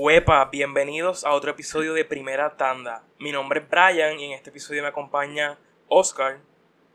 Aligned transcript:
Huepa, 0.00 0.48
bienvenidos 0.52 1.24
a 1.24 1.32
otro 1.32 1.50
episodio 1.50 1.92
de 1.92 2.04
Primera 2.04 2.56
Tanda. 2.56 3.02
Mi 3.18 3.32
nombre 3.32 3.58
es 3.58 3.68
Brian 3.68 4.20
y 4.20 4.26
en 4.26 4.32
este 4.32 4.50
episodio 4.50 4.82
me 4.82 4.88
acompaña 4.88 5.58
Oscar. 5.88 6.38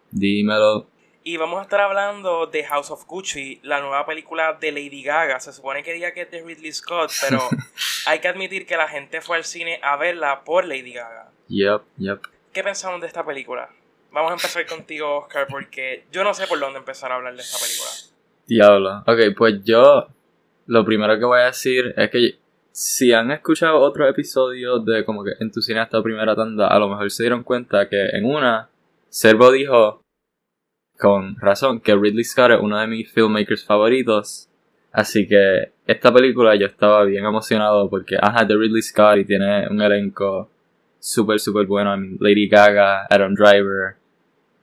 Dímelo. 0.10 0.88
Y 1.22 1.36
vamos 1.36 1.60
a 1.60 1.64
estar 1.64 1.82
hablando 1.82 2.48
de 2.48 2.64
House 2.64 2.92
of 2.92 3.06
Gucci, 3.06 3.60
la 3.62 3.82
nueva 3.82 4.06
película 4.06 4.54
de 4.54 4.72
Lady 4.72 5.04
Gaga. 5.04 5.42
Se 5.42 5.52
supone 5.52 5.84
que 5.84 5.92
diga 5.92 6.14
que 6.14 6.22
es 6.22 6.32
de 6.32 6.44
Ridley 6.44 6.72
Scott, 6.72 7.12
pero 7.20 7.42
hay 8.06 8.20
que 8.20 8.30
admitir 8.30 8.66
que 8.66 8.78
la 8.78 8.88
gente 8.88 9.20
fue 9.20 9.36
al 9.36 9.44
cine 9.44 9.82
a 9.84 9.98
verla 9.98 10.46
por 10.46 10.64
Lady 10.64 10.94
Gaga. 10.94 11.30
Yep, 11.50 11.82
yep. 11.98 12.22
¿Qué 12.54 12.64
pensamos 12.64 13.02
de 13.02 13.08
esta 13.08 13.26
película? 13.26 13.70
Vamos 14.14 14.32
a 14.32 14.36
empezar 14.36 14.66
contigo, 14.66 15.18
Oscar, 15.18 15.48
porque 15.50 16.06
yo 16.10 16.24
no 16.24 16.34
sé 16.34 16.48
por 16.48 16.58
dónde 16.58 16.80
empezar 16.80 17.12
a 17.12 17.16
hablar 17.16 17.36
de 17.36 17.42
esta 17.42 17.58
película. 17.58 17.90
Diablo. 18.48 19.00
Ok, 19.06 19.36
pues 19.38 19.62
yo 19.66 20.08
lo 20.68 20.86
primero 20.86 21.20
que 21.20 21.26
voy 21.26 21.42
a 21.42 21.46
decir 21.48 21.94
es 21.98 22.10
que 22.10 22.43
si 22.74 23.14
han 23.14 23.30
escuchado 23.30 23.80
otros 23.80 24.10
episodios 24.10 24.84
de 24.84 25.06
como 25.06 25.24
que 25.24 25.34
en 25.40 25.52
tu 25.52 25.62
cine 25.62 25.82
esta 25.82 26.02
primera 26.02 26.36
tanda, 26.36 26.68
a 26.68 26.80
lo 26.80 26.90
mejor 26.90 27.10
se 27.12 27.24
dieron 27.24 27.44
cuenta 27.44 27.88
que 27.88 28.08
en 28.14 28.26
una, 28.26 28.68
Servo 29.10 29.52
dijo 29.52 30.02
con 30.98 31.36
razón 31.40 31.82
que 31.82 31.96
Ridley 31.96 32.24
Scott 32.24 32.52
es 32.52 32.60
uno 32.60 32.80
de 32.80 32.88
mis 32.88 33.12
filmmakers 33.12 33.64
favoritos. 33.64 34.50
Así 34.92 35.28
que 35.28 35.72
esta 35.86 36.12
película 36.12 36.56
yo 36.56 36.66
estaba 36.66 37.04
bien 37.04 37.26
emocionado 37.26 37.90
porque, 37.90 38.18
ajá, 38.20 38.44
de 38.44 38.56
Ridley 38.56 38.82
Scott 38.82 39.18
y 39.20 39.26
tiene 39.26 39.68
un 39.68 39.80
elenco 39.80 40.50
súper, 41.00 41.40
súper 41.40 41.68
bueno. 41.68 41.96
Lady 42.20 42.48
Gaga, 42.48 43.06
Adam 43.08 43.36
Driver, 43.36 43.98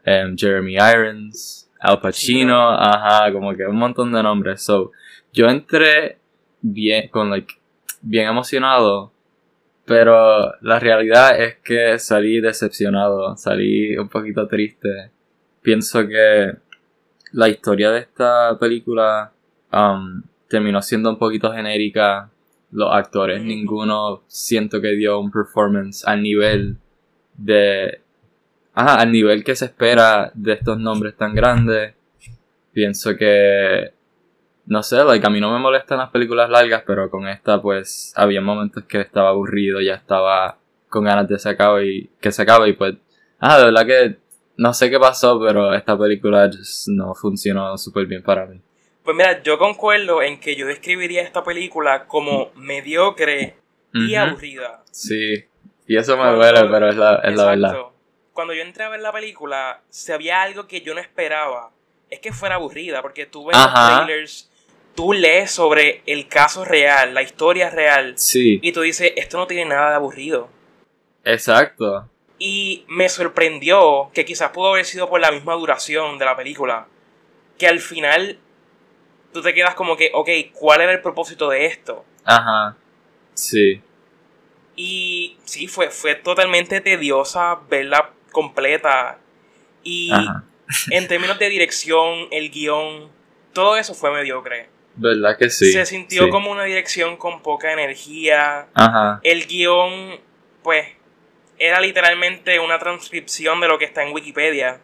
em, 0.04 0.36
Jeremy 0.36 0.74
Irons, 0.74 1.70
Al 1.78 2.00
Pacino, 2.00 2.70
ajá, 2.70 3.32
como 3.32 3.54
que 3.54 3.66
un 3.66 3.76
montón 3.76 4.12
de 4.12 4.22
nombres. 4.22 4.62
So, 4.62 4.90
yo 5.32 5.46
entré 5.48 6.18
bien, 6.60 7.08
con 7.08 7.30
like, 7.30 7.59
bien 8.00 8.28
emocionado, 8.28 9.12
pero 9.84 10.52
la 10.60 10.78
realidad 10.78 11.40
es 11.40 11.56
que 11.64 11.98
salí 11.98 12.40
decepcionado, 12.40 13.36
salí 13.36 13.96
un 13.96 14.08
poquito 14.08 14.46
triste. 14.46 15.10
Pienso 15.62 16.06
que 16.06 16.52
la 17.32 17.48
historia 17.48 17.90
de 17.90 18.00
esta 18.00 18.56
película 18.58 19.32
um, 19.72 20.22
terminó 20.48 20.82
siendo 20.82 21.10
un 21.10 21.18
poquito 21.18 21.52
genérica. 21.52 22.30
Los 22.72 22.94
actores, 22.94 23.42
ninguno 23.42 24.22
siento 24.28 24.80
que 24.80 24.92
dio 24.92 25.18
un 25.18 25.32
performance 25.32 26.06
al 26.06 26.22
nivel 26.22 26.76
de... 27.36 28.00
Ajá, 28.74 29.00
al 29.00 29.10
nivel 29.10 29.42
que 29.42 29.56
se 29.56 29.64
espera 29.64 30.30
de 30.34 30.52
estos 30.52 30.78
nombres 30.78 31.16
tan 31.16 31.34
grandes. 31.34 31.94
Pienso 32.72 33.16
que 33.16 33.92
no 34.70 34.84
sé, 34.84 35.02
like, 35.02 35.26
a 35.26 35.30
mí 35.30 35.40
no 35.40 35.52
me 35.52 35.58
molestan 35.58 35.98
las 35.98 36.10
películas 36.10 36.48
largas, 36.48 36.84
pero 36.86 37.10
con 37.10 37.26
esta 37.26 37.60
pues 37.60 38.12
había 38.14 38.40
momentos 38.40 38.84
que 38.84 39.00
estaba 39.00 39.30
aburrido, 39.30 39.80
ya 39.80 39.94
estaba 39.94 40.58
con 40.88 41.02
ganas 41.02 41.26
de 41.26 41.40
se 41.40 41.56
y 41.84 42.08
que 42.20 42.30
se 42.30 42.42
acabe 42.42 42.68
y 42.68 42.72
pues, 42.74 42.94
ah, 43.40 43.58
de 43.58 43.64
verdad 43.64 43.84
que 43.84 44.16
no 44.56 44.72
sé 44.72 44.88
qué 44.88 45.00
pasó, 45.00 45.40
pero 45.40 45.74
esta 45.74 45.98
película 45.98 46.46
just 46.46 46.86
no 46.86 47.16
funcionó 47.16 47.76
súper 47.78 48.06
bien 48.06 48.22
para 48.22 48.46
mí. 48.46 48.60
Pues 49.02 49.16
mira, 49.16 49.42
yo 49.42 49.58
concuerdo 49.58 50.22
en 50.22 50.38
que 50.38 50.54
yo 50.54 50.68
describiría 50.68 51.22
esta 51.22 51.42
película 51.42 52.06
como 52.06 52.52
mediocre 52.54 53.56
y 53.92 54.14
aburrida. 54.14 54.84
Sí, 54.92 55.46
y 55.88 55.96
eso 55.96 56.16
me 56.16 56.30
duele, 56.30 56.68
pero 56.70 56.90
es 56.90 56.96
la, 56.96 57.16
es 57.24 57.36
la 57.36 57.46
verdad. 57.46 57.76
Cuando 58.32 58.54
yo 58.54 58.62
entré 58.62 58.84
a 58.84 58.88
ver 58.88 59.00
la 59.00 59.10
película, 59.10 59.80
si 59.88 60.12
había 60.12 60.42
algo 60.42 60.68
que 60.68 60.80
yo 60.82 60.94
no 60.94 61.00
esperaba, 61.00 61.72
es 62.08 62.20
que 62.20 62.32
fuera 62.32 62.54
aburrida, 62.54 63.02
porque 63.02 63.26
tú 63.26 63.46
ves 63.46 63.56
los 63.56 63.74
trailers 63.74 64.49
tú 64.94 65.12
lees 65.12 65.50
sobre 65.50 66.02
el 66.06 66.28
caso 66.28 66.64
real, 66.64 67.14
la 67.14 67.22
historia 67.22 67.70
real, 67.70 68.14
sí. 68.16 68.58
y 68.62 68.72
tú 68.72 68.82
dices, 68.82 69.12
esto 69.16 69.38
no 69.38 69.46
tiene 69.46 69.64
nada 69.64 69.90
de 69.90 69.96
aburrido. 69.96 70.48
Exacto. 71.24 72.08
Y 72.38 72.84
me 72.88 73.08
sorprendió 73.08 74.10
que 74.14 74.24
quizás 74.24 74.50
pudo 74.50 74.70
haber 74.70 74.84
sido 74.86 75.08
por 75.08 75.20
la 75.20 75.30
misma 75.30 75.54
duración 75.54 76.18
de 76.18 76.24
la 76.24 76.36
película, 76.36 76.86
que 77.58 77.66
al 77.66 77.80
final 77.80 78.38
tú 79.32 79.42
te 79.42 79.54
quedas 79.54 79.74
como 79.74 79.96
que, 79.96 80.10
ok, 80.14 80.28
¿cuál 80.52 80.80
era 80.80 80.92
el 80.92 81.00
propósito 81.00 81.50
de 81.50 81.66
esto? 81.66 82.04
Ajá. 82.24 82.76
Sí. 83.34 83.82
Y 84.76 85.36
sí, 85.44 85.66
fue, 85.66 85.90
fue 85.90 86.14
totalmente 86.14 86.80
tediosa 86.80 87.60
verla 87.68 88.10
completa. 88.32 89.18
Y 89.82 90.10
en 90.90 91.08
términos 91.08 91.38
de 91.38 91.48
dirección, 91.48 92.28
el 92.30 92.50
guion, 92.50 93.10
todo 93.52 93.76
eso 93.76 93.94
fue 93.94 94.12
mediocre. 94.12 94.68
¿Verdad 95.00 95.38
que 95.38 95.48
sí? 95.48 95.72
Se 95.72 95.86
sintió 95.86 96.28
como 96.28 96.50
una 96.50 96.64
dirección 96.64 97.16
con 97.16 97.42
poca 97.42 97.72
energía. 97.72 98.66
Ajá. 98.74 99.18
El 99.22 99.46
guion, 99.46 100.20
pues, 100.62 100.86
era 101.58 101.80
literalmente 101.80 102.60
una 102.60 102.78
transcripción 102.78 103.60
de 103.60 103.68
lo 103.68 103.78
que 103.78 103.86
está 103.86 104.02
en 104.02 104.12
Wikipedia. 104.12 104.80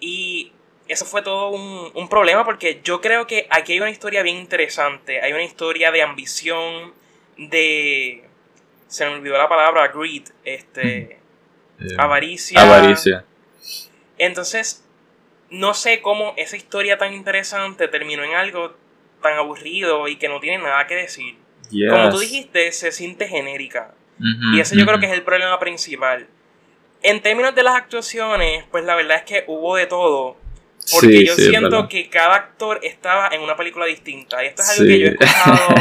Y 0.00 0.52
eso 0.88 1.04
fue 1.04 1.22
todo 1.22 1.50
un, 1.50 1.92
un, 1.94 2.08
problema 2.08 2.44
porque 2.44 2.80
yo 2.82 3.00
creo 3.00 3.26
que 3.26 3.46
aquí 3.50 3.74
hay 3.74 3.80
una 3.80 3.90
historia 3.90 4.22
bien 4.22 4.36
interesante. 4.36 5.22
Hay 5.22 5.32
una 5.32 5.44
historia 5.44 5.92
de 5.92 6.02
ambición, 6.02 6.92
de... 7.38 8.24
Se 8.88 9.06
me 9.06 9.14
olvidó 9.14 9.38
la 9.38 9.48
palabra, 9.48 9.88
greed, 9.88 10.24
este... 10.44 11.20
Eh, 11.80 11.96
avaricia. 11.98 12.60
Avaricia. 12.60 13.24
Entonces, 14.18 14.83
no 15.54 15.74
sé 15.74 16.00
cómo 16.02 16.34
esa 16.36 16.56
historia 16.56 16.98
tan 16.98 17.14
interesante 17.14 17.88
terminó 17.88 18.24
en 18.24 18.34
algo 18.34 18.74
tan 19.22 19.34
aburrido 19.38 20.08
y 20.08 20.16
que 20.16 20.28
no 20.28 20.40
tiene 20.40 20.62
nada 20.62 20.86
que 20.86 20.96
decir. 20.96 21.36
Como 21.90 22.10
tú 22.10 22.18
dijiste, 22.18 22.70
se 22.72 22.92
siente 22.92 23.26
genérica. 23.28 23.94
y 24.18 24.60
ese 24.60 24.76
yo 24.76 24.84
creo 24.86 24.98
que 25.00 25.06
es 25.06 25.12
el 25.12 25.22
problema 25.22 25.58
principal. 25.58 26.26
En 27.02 27.20
términos 27.20 27.54
de 27.54 27.62
las 27.62 27.76
actuaciones, 27.76 28.64
pues 28.70 28.84
la 28.84 28.94
verdad 28.94 29.18
es 29.18 29.22
que 29.24 29.44
hubo 29.46 29.76
de 29.76 29.86
todo. 29.86 30.36
Porque 30.92 31.24
yo 31.24 31.34
siento 31.34 31.88
que 31.88 32.10
cada 32.10 32.34
actor 32.34 32.80
estaba 32.82 33.28
en 33.28 33.40
una 33.40 33.56
película 33.56 33.86
distinta. 33.86 34.44
Y 34.44 34.48
esto 34.48 34.62
es 34.62 34.70
algo 34.70 34.84
que 34.84 34.98
yo 34.98 35.06
he 35.06 35.10
escuchado 35.20 35.74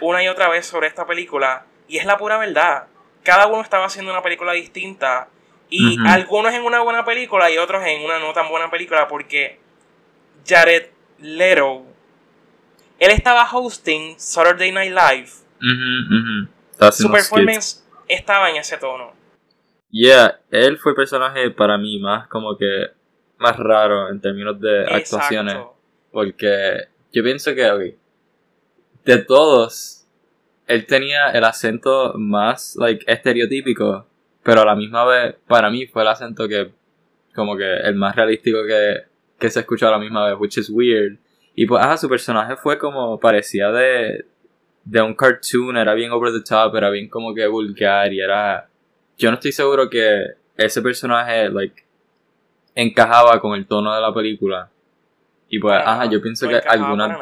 una 0.00 0.22
y 0.22 0.28
otra 0.28 0.48
vez 0.48 0.66
sobre 0.66 0.88
esta 0.88 1.06
película. 1.06 1.66
Y 1.88 1.98
es 1.98 2.06
la 2.06 2.16
pura 2.16 2.38
verdad. 2.38 2.84
Cada 3.22 3.46
uno 3.46 3.60
estaba 3.60 3.86
haciendo 3.86 4.12
una 4.12 4.22
película 4.22 4.52
distinta. 4.52 5.28
Y 5.68 5.98
algunos 6.06 6.54
en 6.54 6.62
una 6.62 6.80
buena 6.82 7.04
película 7.04 7.50
y 7.50 7.58
otros 7.58 7.82
en 7.84 8.04
una 8.04 8.18
no 8.18 8.32
tan 8.32 8.48
buena 8.48 8.70
película 8.70 9.08
porque 9.08 9.58
Jared 10.46 10.90
Leto, 11.18 11.84
él 12.98 13.10
estaba 13.10 13.48
hosting 13.50 14.14
Saturday 14.18 14.70
Night 14.70 14.92
Live. 14.92 15.30
Su 16.92 17.10
performance 17.10 17.84
estaba 18.08 18.50
en 18.50 18.56
ese 18.56 18.76
tono. 18.76 19.12
Yeah, 19.90 20.40
él 20.50 20.78
fue 20.78 20.92
el 20.92 20.96
personaje 20.96 21.50
para 21.50 21.78
mí 21.78 21.98
más 21.98 22.28
como 22.28 22.56
que 22.56 22.90
más 23.38 23.56
raro 23.56 24.08
en 24.10 24.20
términos 24.20 24.60
de 24.60 24.84
actuaciones. 24.84 25.56
Porque 26.12 26.88
yo 27.12 27.22
pienso 27.22 27.54
que, 27.54 27.96
de 29.04 29.18
todos, 29.18 30.06
él 30.66 30.86
tenía 30.86 31.30
el 31.30 31.44
acento 31.44 32.14
más, 32.16 32.76
like, 32.76 33.04
estereotípico 33.10 34.06
pero 34.46 34.60
a 34.60 34.64
la 34.64 34.76
misma 34.76 35.04
vez, 35.04 35.34
para 35.48 35.70
mí 35.70 35.88
fue 35.88 36.02
el 36.02 36.08
acento 36.08 36.46
que, 36.46 36.70
como 37.34 37.56
que 37.56 37.78
el 37.78 37.96
más 37.96 38.14
realístico 38.14 38.58
que, 38.64 38.98
que 39.40 39.50
se 39.50 39.58
escuchó 39.58 39.88
a 39.88 39.90
la 39.90 39.98
misma 39.98 40.24
vez, 40.28 40.36
which 40.38 40.56
is 40.56 40.70
weird. 40.70 41.18
Y 41.56 41.66
pues, 41.66 41.84
ah, 41.84 41.96
su 41.96 42.08
personaje 42.08 42.54
fue 42.54 42.78
como, 42.78 43.18
parecía 43.18 43.72
de, 43.72 44.24
de 44.84 45.02
un 45.02 45.14
cartoon, 45.14 45.76
era 45.76 45.94
bien 45.94 46.12
over 46.12 46.32
the 46.32 46.44
top, 46.48 46.76
era 46.76 46.90
bien 46.90 47.08
como 47.08 47.34
que 47.34 47.44
vulgar 47.48 48.12
y 48.12 48.20
era... 48.20 48.68
Yo 49.18 49.30
no 49.30 49.34
estoy 49.34 49.50
seguro 49.50 49.90
que 49.90 50.26
ese 50.56 50.80
personaje, 50.80 51.50
like, 51.50 51.82
encajaba 52.76 53.40
con 53.40 53.56
el 53.56 53.66
tono 53.66 53.92
de 53.96 54.00
la 54.00 54.14
película. 54.14 54.70
Y 55.48 55.58
pues, 55.58 55.76
ajá, 55.84 56.04
yo 56.06 56.22
pienso 56.22 56.48
que 56.48 56.58
algunas... 56.58 57.18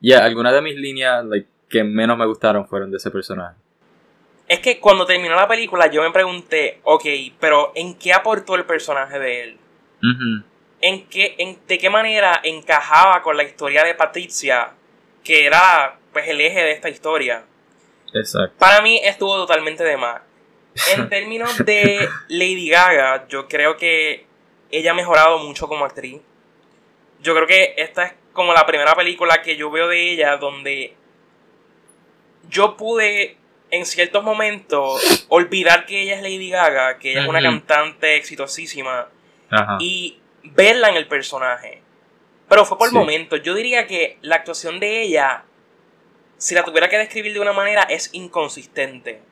Yeah, 0.00 0.24
algunas 0.24 0.54
de 0.54 0.62
mis 0.62 0.76
líneas, 0.76 1.26
like, 1.26 1.46
que 1.68 1.84
menos 1.84 2.16
me 2.16 2.24
gustaron 2.24 2.66
fueron 2.66 2.90
de 2.90 2.96
ese 2.96 3.10
personaje. 3.10 3.56
Es 4.46 4.60
que 4.60 4.78
cuando 4.78 5.06
terminó 5.06 5.34
la 5.34 5.48
película 5.48 5.90
yo 5.90 6.02
me 6.02 6.10
pregunté, 6.10 6.80
ok, 6.84 7.04
pero 7.40 7.72
¿en 7.74 7.94
qué 7.94 8.12
aportó 8.12 8.54
el 8.54 8.64
personaje 8.64 9.18
de 9.18 9.42
él? 9.42 9.58
¿En 10.80 11.06
qué, 11.08 11.34
en, 11.38 11.58
¿De 11.66 11.78
qué 11.78 11.88
manera 11.88 12.40
encajaba 12.42 13.22
con 13.22 13.38
la 13.38 13.44
historia 13.44 13.84
de 13.84 13.94
Patricia, 13.94 14.72
que 15.22 15.46
era 15.46 15.98
pues 16.12 16.28
el 16.28 16.40
eje 16.40 16.62
de 16.62 16.72
esta 16.72 16.90
historia? 16.90 17.44
Exacto. 18.12 18.54
Para 18.58 18.82
mí 18.82 19.00
estuvo 19.02 19.34
totalmente 19.36 19.82
de 19.82 19.96
más. 19.96 20.20
En 20.94 21.08
términos 21.08 21.56
de 21.64 22.06
Lady 22.28 22.68
Gaga, 22.68 23.26
yo 23.28 23.48
creo 23.48 23.78
que 23.78 24.26
ella 24.70 24.90
ha 24.90 24.94
mejorado 24.94 25.38
mucho 25.38 25.68
como 25.68 25.86
actriz. 25.86 26.20
Yo 27.22 27.34
creo 27.34 27.46
que 27.46 27.74
esta 27.78 28.04
es 28.04 28.12
como 28.34 28.52
la 28.52 28.66
primera 28.66 28.94
película 28.94 29.40
que 29.40 29.56
yo 29.56 29.70
veo 29.70 29.88
de 29.88 30.12
ella 30.12 30.36
donde 30.36 30.94
yo 32.50 32.76
pude 32.76 33.38
en 33.76 33.86
ciertos 33.86 34.22
momentos 34.22 35.26
olvidar 35.28 35.86
que 35.86 36.02
ella 36.02 36.16
es 36.16 36.22
Lady 36.22 36.50
Gaga, 36.50 36.98
que 36.98 37.12
ella 37.12 37.22
es 37.22 37.28
una 37.28 37.42
cantante 37.42 38.16
exitosísima 38.16 39.08
y 39.80 40.18
verla 40.42 40.88
en 40.88 40.96
el 40.96 41.06
personaje. 41.06 41.82
Pero 42.48 42.64
fue 42.64 42.78
por 42.78 42.92
momentos. 42.92 43.42
Yo 43.42 43.54
diría 43.54 43.86
que 43.86 44.18
la 44.20 44.36
actuación 44.36 44.78
de 44.78 45.02
ella 45.02 45.44
si 46.44 46.54
la 46.54 46.62
tuviera 46.62 46.90
que 46.90 46.98
describir 46.98 47.32
de 47.32 47.40
una 47.40 47.54
manera, 47.54 47.84
es 47.84 48.10
inconsistente. 48.12 49.22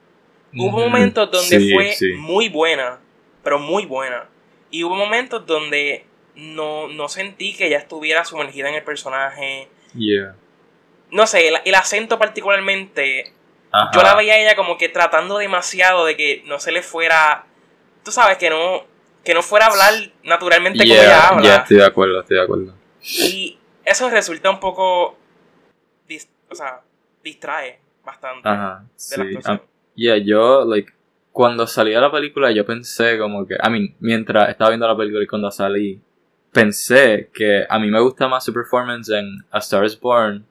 Hubo 0.55 0.79
momentos 0.79 1.31
donde 1.31 1.73
fue 1.75 2.17
muy 2.17 2.49
buena, 2.49 3.01
pero 3.45 3.59
muy 3.59 3.85
buena. 3.85 4.29
Y 4.71 4.85
hubo 4.85 4.95
momentos 4.95 5.47
donde 5.47 6.07
no, 6.35 6.89
no 6.89 7.09
sentí 7.11 7.55
que 7.55 7.67
ella 7.67 7.77
estuviera 7.77 8.25
sumergida 8.25 8.71
en 8.71 8.77
el 8.77 8.83
personaje. 8.83 9.69
Yeah. 9.95 10.37
No 11.11 11.27
sé, 11.27 11.49
el, 11.49 11.75
acento 11.75 12.19
particularmente. 12.19 13.33
Yo 13.95 14.03
la 14.03 14.15
veía 14.15 14.35
a 14.35 14.39
ella 14.39 14.57
como 14.57 14.77
que 14.77 14.89
tratando 14.89 15.39
demasiado 15.39 16.05
de 16.05 16.17
que 16.17 16.43
no 16.47 16.59
se 16.59 16.73
le 16.73 16.83
fuera. 16.83 17.47
Tú 18.05 18.11
sabes, 18.11 18.39
que 18.39 18.51
no. 18.51 18.85
Que 19.25 19.35
no 19.35 19.43
fuera 19.43 19.67
a 19.67 19.71
hablar 19.71 19.95
naturalmente 20.25 20.81
como 20.81 20.95
ella 20.95 21.29
habla. 21.29 21.43
Ya, 21.43 21.57
estoy 21.57 21.77
de 21.77 21.87
acuerdo, 21.87 22.21
estoy 22.21 22.37
de 22.37 22.43
acuerdo. 22.43 22.75
Y 23.01 23.59
eso 23.85 24.11
resulta 24.11 24.51
un 24.51 24.61
poco. 24.61 25.17
o 26.51 26.55
sea, 26.55 26.81
distrae 27.23 27.79
bastante 28.05 28.49
Ajá, 28.49 28.85
de 29.11 29.17
la. 29.17 29.41
Ah, 29.45 29.61
yeah, 29.95 30.17
yo, 30.17 30.65
like, 30.65 30.93
cuando 31.31 31.67
salía 31.67 32.01
la 32.01 32.11
película, 32.11 32.51
yo 32.51 32.67
pensé 32.67 33.17
como 33.19 33.47
que. 33.47 33.55
I 33.55 33.71
mean, 33.71 33.95
mientras 34.01 34.49
estaba 34.49 34.71
viendo 34.71 34.89
la 34.89 34.97
película 34.97 35.23
y 35.23 35.27
cuando 35.27 35.51
salí 35.51 36.01
pensé 36.53 37.31
que 37.33 37.65
a 37.69 37.79
mí 37.79 37.91
me 37.91 38.01
gusta 38.01 38.29
más 38.29 38.45
su 38.45 38.53
performance 38.53 39.09
en 39.09 39.45
A 39.51 39.59
Star 39.59 39.85
is 39.85 39.99
Born, 39.99 40.45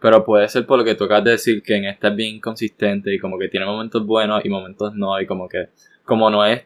pero 0.00 0.24
puede 0.24 0.48
ser 0.48 0.66
por 0.66 0.78
lo 0.78 0.84
que 0.84 0.94
tocas 0.94 1.22
de 1.22 1.32
decir 1.32 1.62
que 1.62 1.76
en 1.76 1.84
esta 1.84 2.08
es 2.08 2.16
bien 2.16 2.40
consistente 2.40 3.14
y 3.14 3.18
como 3.18 3.38
que 3.38 3.48
tiene 3.48 3.66
momentos 3.66 4.04
buenos 4.04 4.44
y 4.44 4.48
momentos 4.48 4.94
no, 4.94 5.20
y 5.20 5.26
como 5.26 5.48
que, 5.48 5.68
como 6.04 6.30
no 6.30 6.44
es, 6.44 6.62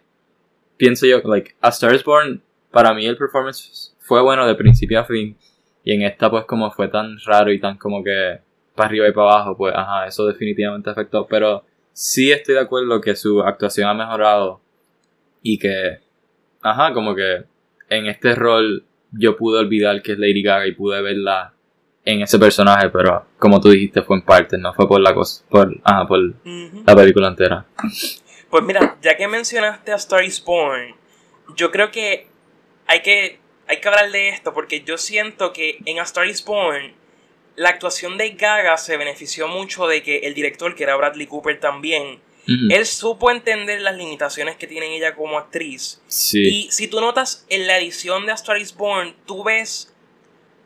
pienso 0.76 1.06
yo, 1.06 1.20
like, 1.25 1.54
A 1.60 1.69
Star 1.69 1.94
is 1.94 2.04
Born, 2.04 2.42
para 2.70 2.94
mí 2.94 3.06
el 3.06 3.16
performance 3.16 3.94
fue 3.98 4.22
bueno 4.22 4.46
de 4.46 4.54
principio 4.54 5.00
a 5.00 5.04
fin, 5.04 5.36
y 5.82 5.92
en 5.92 6.02
esta 6.02 6.31
pues 6.31 6.44
como 6.44 6.70
fue 6.70 6.88
tan 6.88 7.19
raro 7.26 7.52
y 7.52 7.60
tan 7.60 7.76
como 7.76 8.02
que 8.02 8.38
para 8.75 8.88
arriba 8.88 9.08
y 9.08 9.12
para 9.12 9.32
abajo, 9.32 9.56
pues 9.56 9.75
ajá, 9.75 10.06
eso 10.06 10.26
definitivamente 10.26 10.90
afectó, 10.90 11.26
pero 11.26 11.64
sí 11.92 12.30
estoy 12.30 12.54
de 12.54 12.60
acuerdo 12.60 13.00
que 13.00 13.16
su 13.16 13.42
actuación 13.42 13.88
ha 13.88 13.94
mejorado 13.94 14.60
y 15.42 15.58
que, 15.58 15.98
ajá, 16.62 16.92
como 16.92 17.14
que 17.14 17.44
en 17.88 18.06
este 18.06 18.34
rol 18.34 18.84
yo 19.12 19.37
pude 19.37 19.58
olvidar 19.60 20.02
que 20.02 20.12
es 20.12 20.19
Lady 20.19 20.42
Gaga 20.42 20.66
y 20.66 20.72
pude 20.72 21.02
verla 21.02 21.53
en 22.04 22.22
ese 22.22 22.38
personaje, 22.38 22.90
pero 22.90 23.26
como 23.38 23.60
tú 23.60 23.70
dijiste 23.70 24.02
fue 24.02 24.16
en 24.16 24.22
parte, 24.22 24.58
no 24.58 24.74
fue 24.74 24.86
por 24.86 25.00
la 25.00 25.14
cosa, 25.14 25.44
por, 25.48 25.74
ah, 25.84 26.06
por 26.06 26.18
la 26.24 26.94
película 26.94 27.28
entera. 27.28 27.66
Pues 28.50 28.62
mira, 28.64 28.96
ya 29.02 29.16
que 29.16 29.26
mencionaste 29.26 29.92
a 29.92 29.96
Star 29.96 30.22
is 30.22 30.42
Born, 30.44 30.94
yo 31.56 31.70
creo 31.70 31.90
que 31.90 32.28
hay 32.86 33.02
que 33.02 33.40
hay 33.66 33.80
que 33.80 33.88
hablar 33.88 34.10
de 34.10 34.28
esto 34.28 34.52
porque 34.52 34.82
yo 34.82 34.98
siento 34.98 35.52
que 35.52 35.78
en 35.86 35.98
A 35.98 36.02
Star 36.02 36.26
is 36.26 36.44
Born 36.44 36.92
la 37.56 37.70
actuación 37.70 38.18
de 38.18 38.30
Gaga 38.30 38.76
se 38.76 38.96
benefició 38.96 39.48
mucho 39.48 39.86
de 39.86 40.02
que 40.02 40.18
el 40.18 40.34
director, 40.34 40.74
que 40.74 40.82
era 40.82 40.96
Bradley 40.96 41.26
Cooper 41.26 41.60
también, 41.60 42.20
él 42.46 42.84
supo 42.84 43.30
entender 43.30 43.80
las 43.80 43.96
limitaciones 43.96 44.56
que 44.56 44.66
tiene 44.66 44.94
ella 44.94 45.14
como 45.14 45.38
actriz. 45.38 46.02
Y 46.34 46.68
si 46.70 46.88
tú 46.88 47.00
notas 47.00 47.46
en 47.48 47.66
la 47.66 47.78
edición 47.78 48.26
de 48.26 48.32
A 48.32 48.34
Star 48.34 48.58
is 48.58 48.74
Born, 48.74 49.14
tú 49.24 49.44
ves 49.44 49.94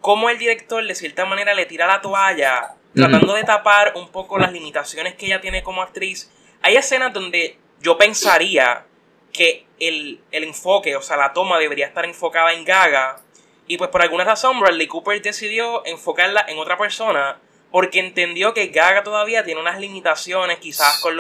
cómo 0.01 0.31
el 0.31 0.39
director 0.39 0.85
de 0.87 0.95
cierta 0.95 1.25
manera 1.25 1.55
le 1.55 1.67
tira 1.67 1.87
la 1.87 2.01
toalla, 2.01 2.75
tratando 2.95 3.35
de 3.35 3.45
tapar 3.45 3.93
un 3.97 4.09
poco 4.09 4.39
las 4.39 4.53
limitaciones 4.53 5.15
que 5.15 5.27
ella 5.27 5.41
tiene 5.41 5.63
como 5.63 5.83
actriz. 5.83 6.31
Hay 6.63 6.77
escenas 6.77 7.13
donde 7.13 7.59
yo 7.81 7.97
pensaría 7.97 8.85
que 9.33 9.67
el, 9.79 10.21
el 10.33 10.45
enfoque, 10.45 10.97
o 10.97 11.03
sea, 11.03 11.17
la 11.17 11.33
toma 11.33 11.59
debería 11.59 11.87
estar 11.87 12.05
enfocada 12.05 12.53
en 12.53 12.65
Gaga. 12.65 13.21
Y 13.67 13.77
pues 13.77 13.91
por 13.91 14.03
alguna 14.03 14.25
razón 14.25 14.59
Bradley 14.59 14.87
Cooper 14.87 15.21
decidió 15.21 15.85
enfocarla 15.85 16.45
en 16.49 16.59
otra 16.59 16.79
persona 16.79 17.39
porque 17.71 18.01
entendió 18.01 18.55
que 18.55 18.69
Gaga 18.69 19.03
todavía 19.03 19.45
tiene 19.45 19.61
unas 19.61 19.79
limitaciones, 19.79 20.59
quizás 20.59 21.01
con, 21.01 21.17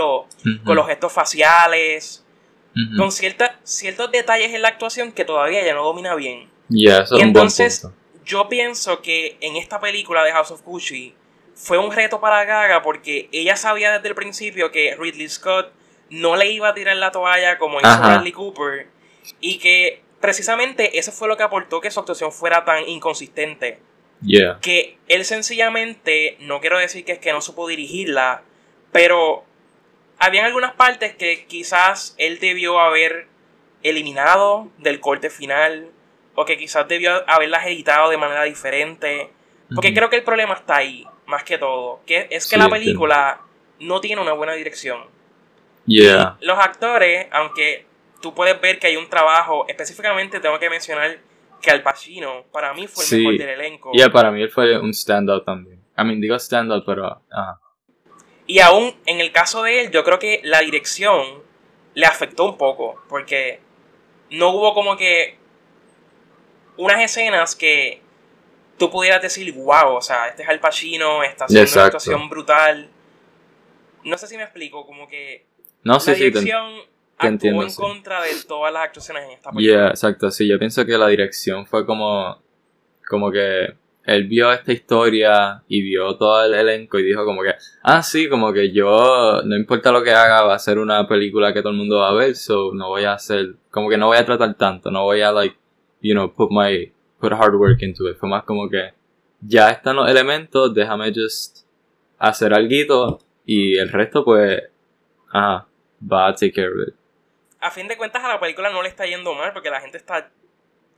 con 0.64 0.76
los 0.76 0.86
gestos 0.86 1.12
faciales, 1.12 2.25
con 2.96 3.12
ciertos 3.12 4.10
detalles 4.10 4.54
en 4.54 4.62
la 4.62 4.69
actuación 4.69 5.12
que 5.12 5.25
todavía 5.25 5.60
ella 5.60 5.75
no 5.75 5.84
domina 5.84 6.14
bien. 6.14 6.48
y 6.70 7.20
entonces, 7.20 7.86
yo 8.28 8.48
pienso 8.48 9.00
que 9.00 9.38
en 9.40 9.56
esta 9.56 9.80
película 9.80 10.22
de 10.22 10.32
House 10.32 10.50
of 10.50 10.62
Gucci 10.62 11.14
fue 11.54 11.78
un 11.78 11.90
reto 11.90 12.20
para 12.20 12.44
Gaga 12.44 12.82
porque 12.82 13.28
ella 13.32 13.56
sabía 13.56 13.90
desde 13.92 14.08
el 14.08 14.14
principio 14.14 14.70
que 14.70 14.94
Ridley 14.96 15.28
Scott 15.28 15.72
no 16.10 16.36
le 16.36 16.52
iba 16.52 16.69
a 16.69 16.75
tirar 16.75 16.96
la 16.96 17.10
toalla 17.10 17.58
como 17.58 17.80
hizo 17.80 17.98
Bradley 17.98 18.32
Cooper 18.32 18.86
y 19.40 19.58
que 19.58 20.02
precisamente 20.20 20.98
eso 20.98 21.10
fue 21.10 21.26
lo 21.26 21.36
que 21.36 21.42
aportó 21.42 21.80
que 21.80 21.90
su 21.90 22.00
actuación 22.00 22.30
fuera 22.30 22.64
tan 22.64 22.86
inconsistente. 22.86 23.80
Que 24.60 24.98
él 25.08 25.25
sencillamente, 25.25 26.36
no 26.40 26.60
quiero 26.60 26.78
decir 26.78 27.04
que 27.04 27.12
es 27.12 27.19
que 27.19 27.32
no 27.32 27.40
supo 27.40 27.66
dirigirla, 27.66 28.42
pero 28.92 29.44
habían 30.19 30.44
algunas 30.44 30.75
partes 30.75 31.14
que 31.14 31.46
quizás 31.46 32.14
él 32.19 32.38
debió 32.40 32.78
haber 32.78 33.26
eliminado 33.82 34.69
del 34.78 35.00
corte 35.00 35.30
final, 35.30 35.88
o 36.40 36.44
que 36.44 36.56
quizás 36.56 36.87
debió 36.87 37.29
haberlas 37.29 37.67
editado 37.67 38.11
de 38.11 38.17
manera 38.17 38.44
diferente. 38.44 39.29
Porque 39.75 39.93
creo 39.93 40.08
que 40.08 40.14
el 40.14 40.23
problema 40.23 40.55
está 40.55 40.76
ahí, 40.76 41.05
más 41.26 41.43
que 41.43 41.58
todo. 41.58 41.99
Que 42.06 42.29
es 42.31 42.49
que 42.49 42.56
la 42.56 42.69
película 42.69 43.40
no 43.81 44.00
tiene 44.00 44.23
una 44.23 44.35
buena 44.35 44.52
dirección. 44.52 45.00
los 46.40 46.58
actores, 46.61 47.26
aunque 47.32 47.87
tú 48.23 48.35
puedes 48.35 48.61
ver 48.61 48.79
que 48.79 48.87
hay 48.87 48.96
un 48.96 49.11
trabajo, 49.11 49.67
específicamente 49.67 50.38
tengo 50.38 50.61
que 50.61 50.70
mencionar 50.70 51.19
que 51.61 51.73
Al 51.73 51.82
Pacino 51.82 52.44
para 52.52 52.73
mí 52.73 52.87
fue 52.87 53.05
el 53.05 53.19
mejor 53.19 53.38
del 53.38 53.49
elenco. 53.49 53.90
Y 53.93 54.08
para 54.08 54.31
mí 54.31 54.40
él 54.40 54.50
fue 54.50 54.79
un 54.79 54.94
standout 54.94 55.44
también. 55.44 55.82
I 55.99 56.05
mean, 56.05 56.20
digo 56.20 56.38
standout, 56.38 56.87
pero... 56.87 57.20
Y 58.46 58.61
aún 58.61 58.94
en 59.06 59.20
el 59.20 59.32
caso 59.32 59.64
de 59.64 59.81
él, 59.81 59.90
yo 59.90 60.05
creo 60.05 60.20
que 60.20 60.40
la 60.44 60.61
dirección 60.61 61.43
le 61.94 62.06
afectó 62.06 62.44
un 62.44 62.56
poco, 62.56 63.02
porque 63.08 63.58
no 64.31 64.50
hubo 64.50 64.73
como 64.73 64.96
que 64.96 65.37
unas 66.78 67.02
escenas 67.02 67.54
que 67.54 68.00
tú 68.78 68.90
pudieras 68.90 69.20
decir, 69.20 69.52
wow, 69.52 69.96
o 69.96 70.00
sea, 70.00 70.28
este 70.28 70.44
es 70.44 70.48
Al 70.48 70.60
Pacino, 70.60 71.22
está 71.22 71.44
haciendo 71.44 71.72
una 71.72 71.84
actuación 71.84 72.28
brutal. 72.30 72.88
No 74.04 74.16
sé 74.16 74.28
si 74.28 74.36
me 74.36 74.44
explico, 74.44 74.86
como 74.86 75.06
que 75.08 75.44
no, 75.82 75.98
la 75.98 76.14
dirección 76.14 76.72
actuó 77.19 77.62
en 77.62 77.75
contra 77.75 78.22
de 78.22 78.30
todas 78.46 78.72
las 78.72 78.84
actuaciones 78.84 79.25
en 79.25 79.30
esta 79.32 79.50
película. 79.50 79.78
Yeah, 79.78 79.88
exacto, 79.90 80.30
sí, 80.30 80.48
yo 80.48 80.58
pienso 80.58 80.86
que 80.86 80.96
la 80.96 81.08
dirección 81.08 81.66
fue 81.66 81.84
como, 81.84 82.40
como 83.08 83.30
que 83.32 83.75
él 84.04 84.25
vio 84.25 84.52
esta 84.52 84.72
historia 84.72 85.64
y 85.66 85.82
vio 85.82 86.16
todo 86.16 86.44
el 86.44 86.54
elenco 86.54 86.99
y 86.99 87.02
dijo 87.02 87.25
como 87.25 87.42
que, 87.42 87.54
ah, 87.82 88.02
sí, 88.02 88.28
como 88.28 88.52
que 88.52 88.73
yo, 88.73 89.42
no 89.44 89.56
importa 89.56 89.90
lo 89.90 90.02
que 90.02 90.12
haga, 90.12 90.42
va 90.42 90.54
a 90.54 90.58
ser 90.61 90.78
una 90.78 91.08
película 91.08 91.52
que 91.52 91.61
todo 91.61 91.73
el 91.73 91.78
mundo 91.78 91.99
va 91.99 92.11
a 92.11 92.14
ver, 92.14 92.37
so 92.37 92.70
no 92.73 92.88
voy 92.88 93.04
a 93.04 93.14
hacer, 93.14 93.56
como 93.70 93.90
que 93.90 93.99
no 93.99 94.06
voy 94.06 94.16
a 94.16 94.25
tratar 94.25 94.54
tanto, 94.54 94.90
no 94.92 95.02
voy 95.02 95.20
a, 95.20 95.32
like, 95.32 95.56
you 96.00 96.14
know, 96.14 96.28
put 96.28 96.50
my, 96.50 96.90
put 97.21 97.33
hard 97.33 97.55
work 97.55 97.83
into 97.83 98.09
it. 98.09 98.19
Fue 98.19 98.28
más 98.28 98.45
como 98.45 98.69
que, 98.69 98.93
ya 99.40 99.71
están 99.71 99.97
los 99.97 100.09
elementos, 100.09 100.75
déjame 100.75 101.12
just 101.14 101.64
hacer 102.19 102.52
algo 102.52 103.21
y 103.47 103.78
el 103.78 103.88
resto 103.90 104.25
pues, 104.25 104.62
ah, 105.33 105.67
va 106.00 106.28
a 106.28 106.35
take 106.35 106.52
care 106.52 106.69
of 106.69 106.88
it 106.88 106.95
a 107.61 107.71
fin 107.71 107.88
de 107.88 107.97
cuentas 107.97 108.23
a 108.25 108.28
la 108.28 108.40
película 108.40 108.71
no 108.71 108.83
le 108.83 108.88
está 108.88 109.07
yendo 109.07 109.35
mal 109.35 109.52
porque 109.52 109.71
la 109.71 109.81
gente 109.81 109.99
está 109.99 110.31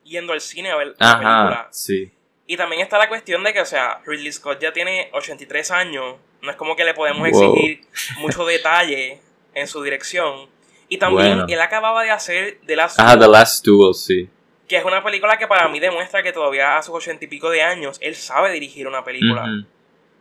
yendo 0.04 0.32
al 0.32 0.40
cine 0.40 0.70
a 0.70 0.76
ver 0.76 0.94
la 0.98 1.12
película. 1.12 1.68
Sí. 1.70 2.12
Y 2.46 2.56
también 2.56 2.82
está 2.82 2.98
la 2.98 3.08
cuestión 3.08 3.44
de 3.44 3.52
que, 3.52 3.60
o 3.60 3.66
sea, 3.66 4.00
Ridley 4.04 4.32
Scott 4.32 4.60
ya 4.60 4.72
tiene 4.72 5.08
83 5.12 5.70
años. 5.70 6.16
No 6.42 6.50
es 6.50 6.56
como 6.56 6.74
que 6.74 6.84
le 6.84 6.94
podemos 6.94 7.28
exigir 7.28 7.82
mucho 8.18 8.44
detalle 8.44 9.20
en 9.54 9.68
su 9.68 9.82
dirección. 9.82 10.48
Y 10.88 10.98
también 10.98 11.44
él 11.48 11.60
acababa 11.60 12.02
de 12.02 12.10
hacer 12.10 12.58
The 12.66 12.74
Last 12.74 12.96
Ah, 12.98 13.16
The 13.16 13.28
Last 13.28 13.64
Duel, 13.64 13.94
sí. 13.94 14.28
Que 14.70 14.76
es 14.76 14.84
una 14.84 15.02
película 15.02 15.36
que 15.36 15.48
para 15.48 15.66
mí 15.66 15.80
demuestra 15.80 16.22
que 16.22 16.32
todavía 16.32 16.78
a 16.78 16.82
sus 16.84 16.94
ochenta 16.94 17.24
y 17.24 17.26
pico 17.28 17.50
de 17.50 17.60
años 17.60 17.98
él 18.00 18.14
sabe 18.14 18.52
dirigir 18.52 18.86
una 18.86 19.02
película. 19.02 19.44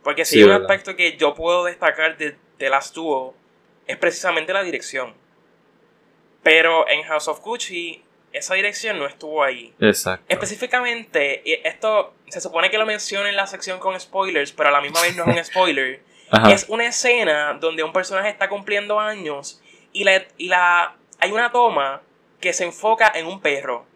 Porque 0.02 0.24
si 0.24 0.38
hay 0.38 0.42
un 0.42 0.50
aspecto 0.50 0.96
que 0.96 1.16
yo 1.16 1.34
puedo 1.34 1.62
destacar 1.62 2.16
de 2.16 2.36
The 2.58 2.68
Last 2.68 2.92
Duel 2.96 3.30
es 3.86 3.96
precisamente 3.96 4.52
la 4.52 4.64
dirección. 4.64 5.14
Pero 6.42 6.88
en 6.88 7.04
House 7.04 7.28
of 7.28 7.38
Gucci 7.40 8.02
esa 8.32 8.54
dirección 8.54 8.98
no 8.98 9.06
estuvo 9.06 9.44
ahí. 9.44 9.72
Exacto. 9.78 10.24
Específicamente, 10.28 11.68
esto 11.68 12.12
se 12.28 12.40
supone 12.40 12.72
que 12.72 12.78
lo 12.78 12.86
menciono 12.86 13.28
en 13.28 13.36
la 13.36 13.46
sección 13.46 13.78
con 13.78 13.98
spoilers, 14.00 14.50
pero 14.50 14.70
a 14.70 14.72
la 14.72 14.80
misma 14.80 15.00
vez 15.02 15.14
no 15.14 15.26
es 15.26 15.36
un 15.36 15.44
spoiler. 15.44 16.02
es 16.48 16.66
una 16.68 16.86
escena 16.86 17.54
donde 17.54 17.84
un 17.84 17.92
personaje 17.92 18.30
está 18.30 18.48
cumpliendo 18.48 18.98
años 18.98 19.62
y, 19.92 20.02
la, 20.02 20.24
y 20.38 20.48
la, 20.48 20.96
hay 21.20 21.30
una 21.30 21.52
toma 21.52 22.02
que 22.40 22.52
se 22.52 22.64
enfoca 22.64 23.12
en 23.14 23.26
un 23.26 23.40
perro. 23.40 23.86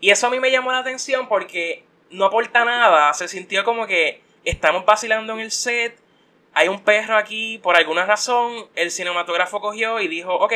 Y 0.00 0.10
eso 0.10 0.26
a 0.26 0.30
mí 0.30 0.40
me 0.40 0.50
llamó 0.50 0.72
la 0.72 0.78
atención 0.78 1.28
porque 1.28 1.84
no 2.10 2.24
aporta 2.24 2.64
nada. 2.64 3.12
Se 3.14 3.28
sintió 3.28 3.64
como 3.64 3.86
que 3.86 4.22
estamos 4.44 4.84
vacilando 4.84 5.34
en 5.34 5.40
el 5.40 5.50
set 5.50 5.98
hay 6.52 6.68
un 6.68 6.80
perro 6.80 7.16
aquí, 7.16 7.58
por 7.58 7.76
alguna 7.76 8.04
razón, 8.04 8.66
el 8.74 8.90
cinematógrafo 8.90 9.60
cogió 9.60 10.00
y 10.00 10.08
dijo, 10.08 10.34
ok, 10.34 10.52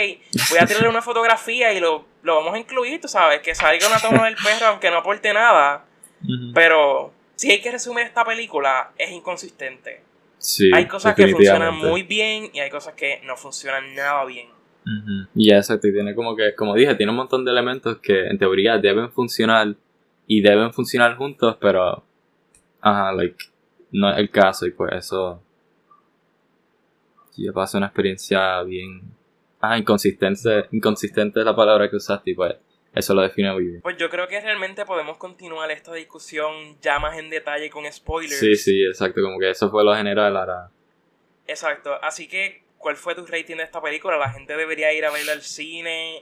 voy 0.51 0.59
a 0.59 0.67
tirarle 0.67 0.89
una 0.89 1.03
fotografía 1.03 1.73
y 1.73 1.81
lo, 1.81 2.05
vamos 2.23 2.55
a 2.55 2.59
incluir, 2.59 3.01
tú 3.01 3.09
sabes, 3.09 3.41
que 3.41 3.55
salga 3.55 3.87
una 3.87 4.01
toma 4.01 4.25
del 4.27 4.37
perro 4.37 4.67
aunque 4.67 4.91
no 4.91 4.99
aporte 4.99 5.33
nada. 5.33 5.85
Pero 6.55 7.13
si 7.37 7.51
hay 7.51 7.61
que 7.61 7.71
resumir 7.71 8.05
esta 8.05 8.25
película, 8.25 8.93
es 8.97 9.11
inconsistente. 9.11 10.03
hay 10.73 10.87
cosas 10.87 11.15
que 11.15 11.29
funcionan 11.29 11.77
muy 11.77 12.03
bien 12.03 12.51
y 12.53 12.61
hay 12.61 12.71
cosas 12.71 12.95
que 12.95 13.21
no 13.25 13.37
funcionan 13.37 13.95
nada 13.95 14.25
bien. 14.25 14.49
Y 15.35 15.53
exacto, 15.53 15.88
y 15.88 15.93
tiene 15.93 16.14
como 16.14 16.37
que, 16.37 16.55
como 16.55 16.75
dije, 16.75 16.95
tiene 16.95 17.11
un 17.11 17.17
montón 17.17 17.45
de 17.45 17.50
elementos 17.50 17.99
que 17.99 18.26
en 18.26 18.38
teoría 18.38 18.79
deben 18.79 19.11
funcionar 19.11 19.75
y 20.26 20.43
deben 20.43 20.73
funcionar 20.73 21.17
juntos, 21.17 21.57
pero, 21.61 22.05
ajá, 22.81 23.12
like, 23.12 23.37
no 23.93 24.11
es 24.11 24.19
el 24.19 24.31
caso 24.31 24.67
y 24.67 24.73
pues 24.73 24.93
eso, 24.93 25.43
ya 27.37 27.53
pasa 27.53 27.79
una 27.79 27.87
experiencia 27.87 28.62
bien, 28.62 29.03
ajá, 29.61 29.79
inconsistente, 29.79 30.67
inconsistente 30.73 31.41
es 31.41 31.47
la 31.47 31.57
palabra 31.57 31.88
que 31.88 31.97
usaste 31.97 32.33
y 32.33 32.35
pues 32.35 32.55
eso 32.95 33.14
lo 33.14 33.23
define 33.23 33.53
muy 33.53 33.64
bien. 33.64 33.81
Pues 33.83 33.97
yo 33.97 34.09
creo 34.09 34.29
que 34.29 34.41
realmente 34.41 34.85
podemos 34.85 35.17
continuar 35.17 35.71
esta 35.71 35.95
discusión 35.95 36.79
ya 36.81 36.99
más 36.99 37.19
en 37.19 37.31
detalle 37.31 37.71
con 37.71 37.91
spoilers. 37.91 38.38
Sí, 38.38 38.55
sí, 38.55 38.85
exacto, 38.85 39.21
como 39.23 39.38
que 39.38 39.50
eso 39.50 39.71
fue 39.71 39.85
lo 39.85 39.95
general 39.95 40.37
ahora. 40.37 40.71
Exacto, 41.47 41.93
así 42.03 42.29
que 42.29 42.63
¿Cuál 42.85 42.97
fue 42.97 43.14
tu 43.14 43.25
rating 43.25 43.57
de 43.57 43.62
esta 43.62 43.81
película? 43.81 44.19
¿La 44.19 44.29
gente 44.29 44.55
debería 44.55 44.93
ir 44.93 45.07
a 45.07 45.11
verla 45.11 45.33
al 45.33 45.41
cine? 45.41 46.21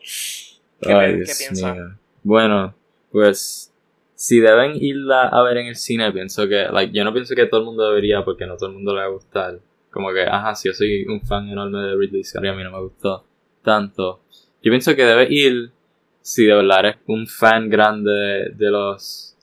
¿Qué, 0.81 1.25
piensas? 1.37 1.77
Bueno, 2.23 2.73
pues 3.11 3.75
si 4.15 4.39
deben 4.39 4.77
irla 4.77 5.23
a 5.27 5.43
ver 5.43 5.57
en 5.57 5.67
el 5.67 5.75
cine, 5.75 6.13
pienso 6.13 6.47
que, 6.47 6.69
like, 6.71 6.97
yo 6.97 7.03
no 7.03 7.13
pienso 7.13 7.35
que 7.35 7.47
todo 7.47 7.59
el 7.59 7.67
mundo 7.67 7.89
debería 7.89 8.25
porque 8.25 8.47
no 8.47 8.57
todo 8.57 8.69
el 8.69 8.77
mundo 8.77 8.95
le 8.95 9.01
va 9.01 9.07
a 9.07 9.09
gustar. 9.09 9.59
Como 9.91 10.13
que, 10.13 10.23
ajá, 10.23 10.55
si 10.55 10.69
yo 10.69 10.73
soy 10.73 11.05
un 11.07 11.21
fan 11.23 11.49
enorme 11.49 11.81
de 11.81 11.97
Ridley 11.97 12.23
Scott 12.23 12.45
y 12.45 12.47
a 12.49 12.53
mí 12.53 12.63
no 12.63 12.71
me 12.71 12.81
gustó 12.81 13.27
tanto. 13.65 14.21
Yo 14.63 14.71
pienso 14.71 14.95
que 14.95 15.05
debe 15.05 15.27
ir 15.31 15.73
si 16.21 16.45
de 16.45 16.55
verdad 16.55 16.79
eres 16.79 16.97
un 17.09 17.27
fan 17.27 17.71
grande 17.71 18.53
de, 18.55 18.71
los 18.71 19.37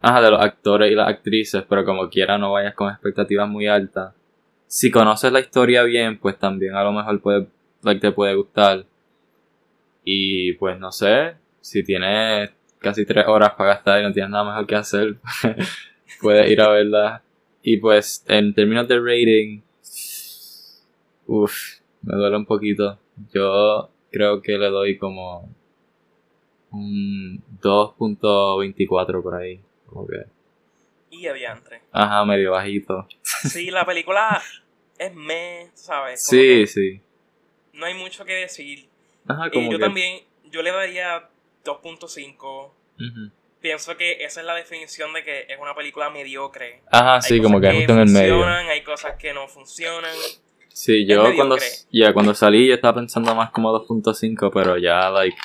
ajá, 0.00 0.22
de 0.22 0.30
los 0.30 0.40
actores 0.40 0.92
y 0.92 0.94
las 0.94 1.08
actrices, 1.08 1.64
pero 1.68 1.84
como 1.84 2.08
quiera 2.08 2.38
no 2.38 2.52
vayas 2.52 2.74
con 2.76 2.92
expectativas 2.92 3.48
muy 3.48 3.66
altas 3.66 4.14
si 4.66 4.90
conoces 4.90 5.32
la 5.32 5.40
historia 5.40 5.82
bien, 5.82 6.18
pues 6.18 6.38
también 6.38 6.74
a 6.74 6.84
lo 6.84 6.92
mejor 6.92 7.20
puede, 7.20 7.46
te 8.00 8.12
puede 8.12 8.34
gustar. 8.34 8.86
Y 10.04 10.52
pues 10.54 10.78
no 10.78 10.92
sé, 10.92 11.36
si 11.60 11.82
tienes 11.82 12.50
casi 12.78 13.04
tres 13.04 13.26
horas 13.26 13.52
para 13.56 13.74
gastar 13.74 14.00
y 14.00 14.04
no 14.04 14.12
tienes 14.12 14.30
nada 14.30 14.44
mejor 14.44 14.66
que 14.66 14.76
hacer, 14.76 15.16
puedes 16.20 16.50
ir 16.50 16.60
a 16.60 16.68
verla. 16.70 17.22
Y 17.62 17.78
pues 17.78 18.24
en 18.28 18.54
términos 18.54 18.86
de 18.86 19.00
rating, 19.00 19.60
uff, 21.26 21.80
me 22.02 22.16
duele 22.16 22.36
un 22.36 22.46
poquito. 22.46 22.98
Yo 23.34 23.90
creo 24.10 24.40
que 24.40 24.56
le 24.58 24.68
doy 24.68 24.96
como 24.98 25.48
un 26.70 27.42
2.24 27.60 29.22
por 29.22 29.34
ahí. 29.34 29.60
Como 29.86 30.06
que 30.06 30.35
y 31.10 31.26
adiantre. 31.26 31.82
Ajá, 31.92 32.24
medio 32.24 32.52
bajito. 32.52 33.06
Sí, 33.22 33.70
la 33.70 33.84
película 33.84 34.42
es 34.98 35.14
me, 35.14 35.70
¿sabes? 35.74 36.24
sí, 36.24 36.66
sí. 36.66 37.00
No 37.72 37.86
hay 37.86 37.94
mucho 37.94 38.24
que 38.24 38.32
decir. 38.32 38.88
Ajá, 39.28 39.50
como 39.50 39.68
y 39.68 39.72
yo 39.72 39.78
también, 39.78 40.22
yo 40.50 40.62
le 40.62 40.70
daría 40.70 41.28
2.5. 41.64 42.70
Pienso 43.60 43.96
que 43.96 44.24
esa 44.24 44.40
es 44.40 44.46
la 44.46 44.54
definición 44.54 45.12
de 45.12 45.24
que 45.24 45.46
es 45.48 45.58
una 45.60 45.74
película 45.74 46.08
mediocre. 46.08 46.82
Ajá, 46.90 47.20
sí, 47.20 47.40
como 47.40 47.60
que, 47.60 47.72
justo 47.72 47.92
en 47.92 47.98
el 47.98 48.08
medio. 48.08 48.44
Hay 48.44 48.82
cosas 48.82 49.16
que 49.16 49.32
no 49.34 49.48
funcionan. 49.48 50.14
Sí, 50.68 51.06
yo 51.06 51.34
cuando, 51.34 51.56
ya 51.90 52.12
cuando 52.12 52.34
salí 52.34 52.68
yo 52.68 52.74
estaba 52.74 52.96
pensando 52.96 53.34
más 53.34 53.50
como 53.50 53.72
2.5, 53.72 54.50
pero 54.52 54.78
ya, 54.78 55.10
like, 55.10 55.36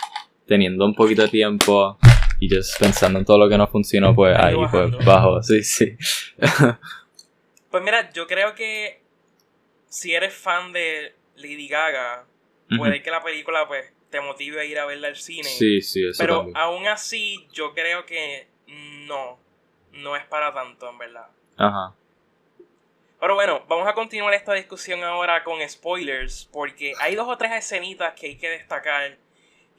teniendo 0.45 0.85
un 0.85 0.93
poquito 0.93 1.21
de 1.21 1.29
tiempo 1.29 1.97
y 2.41 2.49
just 2.49 2.79
pensando 2.79 3.19
en 3.19 3.23
todo 3.23 3.37
lo 3.37 3.47
que 3.47 3.55
no 3.55 3.67
funcionó, 3.67 4.15
pues 4.15 4.35
ahí, 4.35 4.55
pues 4.71 5.05
bajo, 5.05 5.43
sí, 5.43 5.63
sí. 5.63 5.95
pues 7.69 7.83
mira, 7.83 8.11
yo 8.13 8.25
creo 8.25 8.55
que 8.55 8.99
si 9.87 10.15
eres 10.15 10.33
fan 10.33 10.73
de 10.73 11.13
Lady 11.35 11.67
Gaga, 11.67 12.25
puede 12.77 13.03
que 13.03 13.11
la 13.11 13.21
película 13.21 13.67
pues 13.67 13.93
te 14.09 14.19
motive 14.21 14.59
a 14.59 14.65
ir 14.65 14.79
a 14.79 14.87
verla 14.87 15.09
al 15.09 15.17
cine. 15.17 15.43
Sí, 15.43 15.81
sí, 15.81 16.07
eso 16.07 16.17
Pero 16.17 16.47
aún 16.55 16.87
así, 16.87 17.47
yo 17.53 17.75
creo 17.75 18.07
que 18.07 18.47
no, 19.05 19.37
no 19.91 20.15
es 20.15 20.25
para 20.25 20.51
tanto, 20.51 20.89
en 20.89 20.97
verdad. 20.97 21.27
Ajá. 21.57 21.93
Pero 23.19 23.35
bueno, 23.35 23.63
vamos 23.69 23.87
a 23.87 23.93
continuar 23.93 24.33
esta 24.33 24.55
discusión 24.55 25.03
ahora 25.03 25.43
con 25.43 25.59
spoilers, 25.69 26.49
porque 26.51 26.93
hay 26.99 27.13
dos 27.13 27.27
o 27.27 27.37
tres 27.37 27.51
escenitas 27.51 28.15
que 28.19 28.25
hay 28.25 28.35
que 28.35 28.49
destacar 28.49 29.15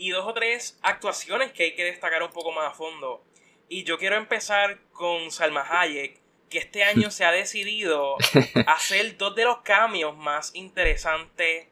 y 0.03 0.11
dos 0.11 0.27
o 0.27 0.35
tres 0.35 0.81
actuaciones 0.83 1.53
que 1.53 1.63
hay 1.63 1.75
que 1.77 1.85
destacar 1.85 2.25
un 2.25 2.31
poco 2.33 2.51
más 2.51 2.73
a 2.73 2.75
fondo. 2.75 3.23
Y 3.69 3.85
yo 3.85 3.99
quiero 3.99 4.17
empezar 4.17 4.81
con 4.91 5.31
Salma 5.31 5.65
Hayek, 5.71 6.19
que 6.51 6.59
este 6.59 6.83
año 6.93 7.13
se 7.13 7.25
ha 7.25 7.31
decidido 7.31 8.17
hacer 8.67 9.17
dos 9.17 9.37
de 9.37 9.45
los 9.45 9.59
cambios 9.59 10.17
más 10.17 10.57
interesantes 10.57 11.69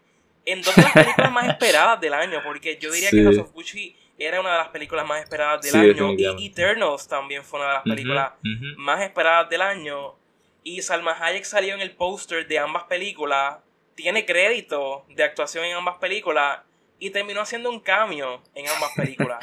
en 0.46 0.62
dos 0.62 0.76
de 0.76 0.82
las 0.82 0.92
películas 0.92 1.32
más 1.32 1.48
esperadas 1.48 2.00
del 2.00 2.14
año, 2.14 2.40
porque 2.44 2.78
yo 2.80 2.92
diría 2.92 3.10
que 3.10 3.20
House 3.24 3.38
of 3.38 3.52
Gucci 3.52 3.96
era 4.16 4.40
una 4.40 4.52
de 4.52 4.58
las 4.58 4.68
películas 4.68 5.04
más 5.04 5.22
esperadas 5.22 5.62
del 5.62 5.74
año 5.74 6.12
y 6.38 6.46
Eternals 6.46 7.08
también 7.08 7.42
fue 7.42 7.58
una 7.58 7.68
de 7.68 7.74
las 7.74 7.82
películas 7.82 8.32
más 8.76 9.00
esperadas 9.02 9.50
del 9.50 9.62
año 9.62 10.14
y 10.62 10.82
Salma 10.82 11.16
Hayek 11.20 11.44
salió 11.44 11.74
en 11.74 11.80
el 11.80 11.90
póster 11.90 12.46
de 12.46 12.60
ambas 12.60 12.84
películas, 12.84 13.56
tiene 13.96 14.24
crédito 14.24 15.04
de 15.08 15.24
actuación 15.24 15.64
en 15.64 15.74
ambas 15.74 15.98
películas 15.98 16.60
y 17.00 17.10
terminó 17.10 17.40
haciendo 17.40 17.70
un 17.70 17.80
cambio 17.80 18.42
en 18.54 18.68
ambas 18.68 18.90
películas. 18.94 19.40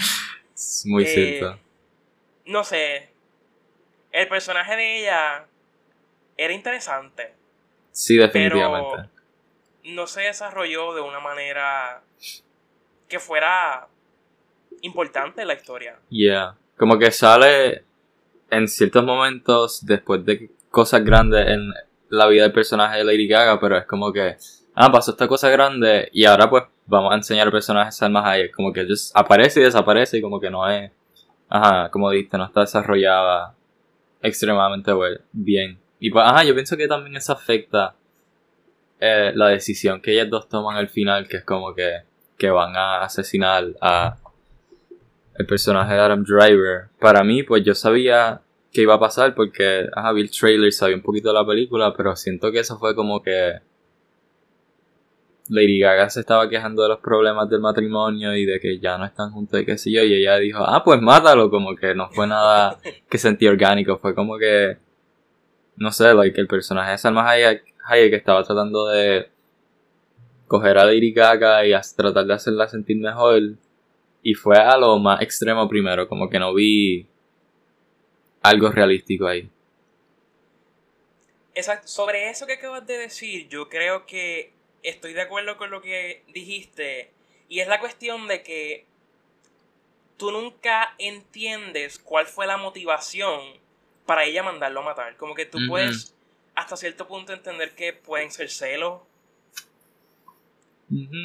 Muy 0.85 1.03
eh, 1.03 1.07
cierto. 1.07 1.59
No 2.45 2.63
sé. 2.63 3.09
El 4.11 4.27
personaje 4.29 4.75
de 4.75 4.99
ella 5.01 5.45
era 6.37 6.53
interesante. 6.53 7.33
Sí, 7.91 8.15
definitivamente. 8.15 8.89
Pero 8.95 9.09
no 9.95 10.07
se 10.07 10.21
desarrolló 10.21 10.93
de 10.93 11.01
una 11.01 11.19
manera 11.19 12.01
que 13.07 13.19
fuera 13.19 13.87
importante 14.81 15.41
en 15.41 15.47
la 15.47 15.55
historia. 15.55 15.99
Yeah. 16.09 16.55
Como 16.77 16.99
que 16.99 17.09
sale 17.11 17.83
en 18.49 18.67
ciertos 18.67 19.03
momentos 19.03 19.85
después 19.85 20.23
de 20.25 20.51
cosas 20.69 21.03
grandes 21.03 21.47
en 21.47 21.73
la 22.09 22.27
vida 22.27 22.43
del 22.43 22.53
personaje 22.53 22.99
de 22.99 23.03
Lady 23.03 23.27
Gaga, 23.27 23.59
pero 23.59 23.77
es 23.77 23.85
como 23.85 24.13
que, 24.13 24.37
ah, 24.75 24.91
pasó 24.91 25.11
esta 25.11 25.27
cosa 25.27 25.49
grande 25.49 26.09
y 26.13 26.25
ahora 26.25 26.49
pues 26.49 26.63
vamos 26.87 27.11
a 27.11 27.15
enseñar 27.15 27.51
personajes 27.51 27.95
Salma 27.95 28.27
Hayek. 28.29 28.55
Como 28.55 28.73
que 28.73 28.85
just 28.85 29.15
aparece 29.15 29.59
y 29.59 29.63
desaparece 29.63 30.17
y 30.17 30.21
como 30.21 30.39
que 30.39 30.49
no 30.49 30.67
es, 30.69 30.91
ajá, 31.49 31.89
como 31.89 32.09
dijiste, 32.09 32.37
no 32.37 32.45
está 32.45 32.61
desarrollada 32.61 33.53
extremadamente 34.21 34.91
bien. 35.31 35.79
Y 35.99 36.09
pues, 36.09 36.25
ajá, 36.25 36.43
yo 36.43 36.53
pienso 36.53 36.77
que 36.77 36.87
también 36.87 37.15
eso 37.15 37.33
afecta 37.33 37.95
eh, 38.99 39.31
la 39.35 39.49
decisión 39.49 40.01
que 40.01 40.13
ellas 40.13 40.29
dos 40.29 40.49
toman 40.49 40.75
al 40.77 40.89
final, 40.89 41.27
que 41.27 41.37
es 41.37 41.43
como 41.43 41.73
que, 41.73 42.01
que 42.37 42.49
van 42.49 42.75
a 42.75 43.03
asesinar 43.03 43.65
a 43.81 44.17
el 45.37 45.45
personaje 45.45 45.93
de 45.93 45.99
Adam 45.99 46.23
Driver. 46.23 46.87
Para 46.99 47.23
mí, 47.23 47.43
pues 47.43 47.63
yo 47.63 47.75
sabía 47.75 48.41
que 48.71 48.81
iba 48.81 48.95
a 48.95 48.99
pasar 48.99 49.35
porque, 49.35 49.87
ajá, 49.95 50.11
vi 50.11 50.21
el 50.21 50.31
trailer, 50.31 50.73
sabía 50.73 50.95
un 50.95 51.01
poquito 51.01 51.29
de 51.29 51.35
la 51.35 51.45
película, 51.45 51.93
pero 51.95 52.15
siento 52.15 52.51
que 52.51 52.59
eso 52.59 52.77
fue 52.77 52.95
como 52.95 53.21
que 53.21 53.59
Lady 55.49 55.79
Gaga 55.79 56.09
se 56.09 56.21
estaba 56.21 56.49
quejando 56.49 56.83
de 56.83 56.89
los 56.89 56.99
problemas 56.99 57.49
del 57.49 57.61
matrimonio 57.61 58.35
y 58.35 58.45
de 58.45 58.59
que 58.59 58.79
ya 58.79 58.97
no 58.97 59.05
están 59.05 59.31
juntos 59.31 59.59
y 59.61 59.65
qué 59.65 59.77
sé 59.77 59.91
yo, 59.91 60.03
y 60.03 60.13
ella 60.13 60.37
dijo, 60.37 60.59
ah, 60.59 60.83
pues 60.83 61.01
mátalo, 61.01 61.49
como 61.49 61.75
que 61.75 61.95
no 61.95 62.09
fue 62.09 62.27
nada 62.27 62.79
que 63.09 63.17
sentí 63.17 63.47
orgánico, 63.47 63.97
fue 63.97 64.13
como 64.13 64.37
que, 64.37 64.77
no 65.77 65.91
sé, 65.91 66.13
like, 66.13 66.39
el 66.39 66.47
personaje 66.47 66.91
de 66.91 66.97
Salma 66.97 67.29
Hayek, 67.29 67.63
Hayek 67.85 68.13
estaba 68.13 68.43
tratando 68.43 68.87
de 68.87 69.29
coger 70.47 70.77
a 70.77 70.85
Lady 70.85 71.11
Gaga 71.11 71.65
y 71.65 71.71
tratar 71.95 72.25
de 72.25 72.33
hacerla 72.33 72.67
sentir 72.67 72.97
mejor, 72.97 73.41
y 74.23 74.33
fue 74.33 74.57
a 74.57 74.77
lo 74.77 74.97
más 74.99 75.21
extremo 75.21 75.67
primero, 75.69 76.07
como 76.07 76.29
que 76.29 76.39
no 76.39 76.53
vi 76.53 77.07
algo 78.41 78.69
realístico 78.69 79.27
ahí. 79.27 79.49
Exacto, 81.53 81.87
sobre 81.87 82.29
eso 82.29 82.45
que 82.45 82.53
acabas 82.53 82.85
de 82.85 82.97
decir, 82.97 83.47
yo 83.49 83.67
creo 83.67 84.05
que 84.05 84.56
estoy 84.89 85.13
de 85.13 85.21
acuerdo 85.21 85.57
con 85.57 85.69
lo 85.69 85.81
que 85.81 86.23
dijiste. 86.33 87.11
Y 87.49 87.59
es 87.59 87.67
la 87.67 87.79
cuestión 87.79 88.27
de 88.27 88.43
que 88.43 88.85
tú 90.17 90.31
nunca 90.31 90.95
entiendes 90.97 91.99
cuál 91.99 92.25
fue 92.25 92.47
la 92.47 92.57
motivación 92.57 93.41
para 94.05 94.25
ella 94.25 94.43
mandarlo 94.43 94.81
a 94.81 94.85
matar. 94.85 95.17
Como 95.17 95.35
que 95.35 95.45
tú 95.45 95.59
puedes 95.67 96.15
hasta 96.55 96.75
cierto 96.75 97.07
punto 97.07 97.33
entender 97.33 97.75
que 97.75 97.93
pueden 97.93 98.31
ser 98.31 98.49
celos. 98.49 99.01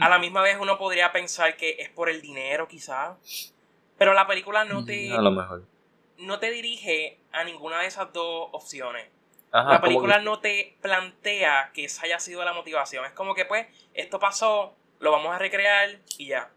A 0.01 0.09
la 0.09 0.19
misma 0.19 0.43
vez 0.43 0.59
uno 0.61 0.77
podría 0.77 1.13
pensar 1.13 1.57
que 1.57 1.77
es 1.79 1.89
por 1.89 2.09
el 2.09 2.21
dinero 2.21 2.67
quizás. 2.67 3.55
Pero 3.97 4.15
la 4.15 4.27
película 4.27 4.65
no 4.65 4.85
te... 4.85 5.13
A 5.13 5.21
lo 5.21 5.31
mejor. 5.31 5.65
No 6.19 6.39
te 6.39 6.51
dirige 6.51 7.19
a 7.33 7.45
ninguna 7.45 7.81
de 7.81 7.87
esas 7.87 8.13
dos 8.13 8.49
opciones 8.53 9.07
la 9.53 9.81
película 9.81 10.21
no 10.21 10.39
te 10.39 10.77
plantea 10.81 11.71
que 11.75 11.85
esa 11.85 12.07
haya 12.07 12.19
sido 12.19 12.45
la 12.45 12.55
motivación. 12.55 13.05
Es 13.05 13.13
como 13.13 13.35
que, 13.35 13.45
pues, 13.45 13.67
esto 13.95 14.19
pasó, 14.19 14.75
lo 15.01 15.13
vamos 15.13 15.35
a 15.35 15.39
recrear 15.39 15.99
y 16.19 16.29
ya. 16.29 16.51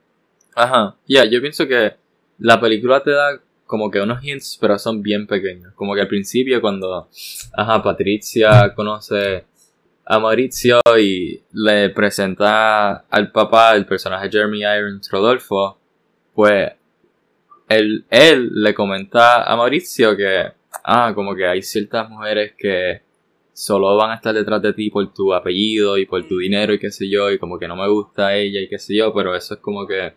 Ajá. 0.55 0.95
Ya, 1.05 1.25
yo 1.25 1.41
pienso 1.41 1.67
que 1.67 1.95
la 2.39 2.59
película 2.59 3.03
te 3.03 3.11
da 3.11 3.39
como 3.65 3.91
que 3.91 3.99
unos 3.99 4.23
hints, 4.23 4.57
pero 4.61 4.79
son 4.79 5.01
bien 5.01 5.27
pequeños. 5.27 5.73
Como 5.73 5.93
que 5.95 6.01
al 6.01 6.07
principio 6.07 6.61
cuando, 6.61 7.09
ajá, 7.53 7.83
Patricia 7.83 8.73
conoce 8.75 9.45
a 10.05 10.19
Maurizio 10.19 10.79
y 10.99 11.41
le 11.51 11.89
presenta 11.89 13.05
al 13.09 13.31
papá, 13.31 13.75
el 13.75 13.85
personaje 13.85 14.29
Jeremy 14.29 14.59
Irons 14.59 15.09
Rodolfo, 15.09 15.79
pues 16.33 16.71
él, 17.67 18.05
él 18.09 18.49
le 18.53 18.73
comenta 18.73 19.43
a 19.43 19.55
Mauricio 19.55 20.15
que, 20.15 20.51
ah, 20.83 21.13
como 21.15 21.35
que 21.35 21.45
hay 21.47 21.61
ciertas 21.61 22.09
mujeres 22.09 22.53
que 22.57 23.01
solo 23.53 23.95
van 23.95 24.11
a 24.11 24.15
estar 24.15 24.33
detrás 24.33 24.61
de 24.61 24.73
ti 24.73 24.89
por 24.89 25.13
tu 25.13 25.33
apellido 25.33 25.97
y 25.97 26.05
por 26.05 26.27
tu 26.27 26.39
dinero 26.39 26.73
y 26.73 26.79
qué 26.79 26.91
sé 26.91 27.09
yo, 27.09 27.31
y 27.31 27.39
como 27.39 27.57
que 27.57 27.67
no 27.67 27.75
me 27.75 27.87
gusta 27.87 28.35
ella 28.35 28.59
y 28.59 28.67
qué 28.67 28.77
sé 28.77 28.95
yo, 28.95 29.13
pero 29.13 29.35
eso 29.35 29.53
es 29.53 29.59
como 29.61 29.87
que 29.87 30.13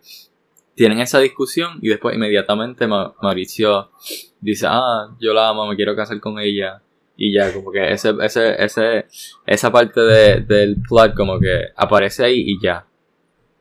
tienen 0.75 0.99
esa 0.99 1.19
discusión 1.19 1.79
y 1.81 1.89
después 1.89 2.15
inmediatamente 2.15 2.87
Mauricio 2.87 3.91
dice, 4.39 4.65
ah, 4.69 5.13
yo 5.19 5.33
la 5.33 5.49
amo, 5.49 5.67
me 5.67 5.75
quiero 5.75 5.95
casar 5.95 6.19
con 6.19 6.39
ella. 6.39 6.81
Y 7.17 7.33
ya, 7.33 7.51
como 7.53 7.69
que 7.69 7.91
ese, 7.91 8.13
ese, 8.21 8.63
ese, 8.63 9.05
esa 9.45 9.71
parte 9.73 9.99
de, 9.99 10.39
del 10.39 10.77
plot 10.81 11.15
como 11.15 11.37
que 11.37 11.65
aparece 11.75 12.23
ahí 12.23 12.45
y 12.47 12.61
ya. 12.63 12.85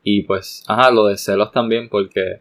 Y 0.05 0.23
pues, 0.23 0.62
ajá, 0.69 0.93
lo 0.93 1.07
de 1.07 1.17
celos 1.17 1.50
también 1.50 1.88
porque, 1.88 2.40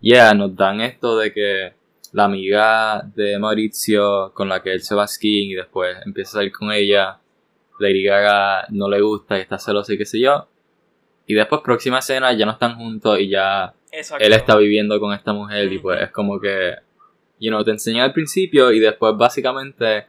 yeah, 0.00 0.32
nos 0.32 0.54
dan 0.54 0.80
esto 0.80 1.18
de 1.18 1.32
que 1.32 1.72
la 2.14 2.26
amiga 2.26 3.02
de 3.16 3.40
Mauricio 3.40 4.32
con 4.34 4.48
la 4.48 4.62
que 4.62 4.72
él 4.72 4.82
se 4.82 4.94
va 4.94 5.02
a 5.02 5.08
skiing 5.08 5.50
y 5.50 5.54
después 5.54 5.96
empieza 6.06 6.30
a 6.30 6.32
salir 6.34 6.52
con 6.52 6.70
ella, 6.70 7.18
Lady 7.80 8.04
Gaga 8.04 8.66
no 8.70 8.88
le 8.88 9.00
gusta 9.00 9.36
y 9.36 9.40
está 9.40 9.58
celosa 9.58 9.92
y 9.92 9.98
qué 9.98 10.06
sé 10.06 10.20
yo. 10.20 10.46
Y 11.26 11.34
después, 11.34 11.60
próxima 11.62 11.98
escena, 11.98 12.32
ya 12.32 12.46
no 12.46 12.52
están 12.52 12.76
juntos 12.76 13.18
y 13.18 13.30
ya 13.30 13.74
él 14.20 14.32
está 14.32 14.56
viviendo 14.56 15.00
con 15.00 15.12
esta 15.12 15.32
mujer 15.32 15.72
y 15.72 15.80
pues 15.80 16.02
es 16.02 16.12
como 16.12 16.38
que, 16.38 16.74
you 17.40 17.50
know, 17.50 17.64
te 17.64 17.72
enseña 17.72 18.04
al 18.04 18.12
principio 18.12 18.70
y 18.70 18.78
después 18.78 19.16
básicamente 19.16 20.06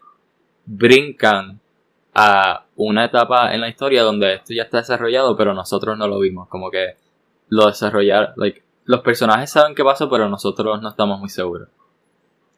brincan 0.64 1.60
a 2.14 2.66
una 2.76 3.06
etapa 3.06 3.56
en 3.56 3.62
la 3.62 3.68
historia 3.68 4.04
donde 4.04 4.36
esto 4.36 4.54
ya 4.54 4.64
está 4.64 4.78
desarrollado, 4.78 5.36
pero 5.36 5.56
nosotros 5.56 5.98
no 5.98 6.08
lo 6.08 6.20
vimos. 6.20 6.50
Como 6.50 6.70
que 6.70 6.98
lo 7.50 7.66
desarrollar, 7.66 8.36
like, 8.38 8.62
los 8.84 9.00
personajes 9.00 9.50
saben 9.50 9.74
qué 9.74 9.84
pasó, 9.84 10.08
pero 10.08 10.30
nosotros 10.30 10.80
no 10.84 10.90
estamos 10.90 11.20
muy 11.20 11.30
seguros. 11.30 11.70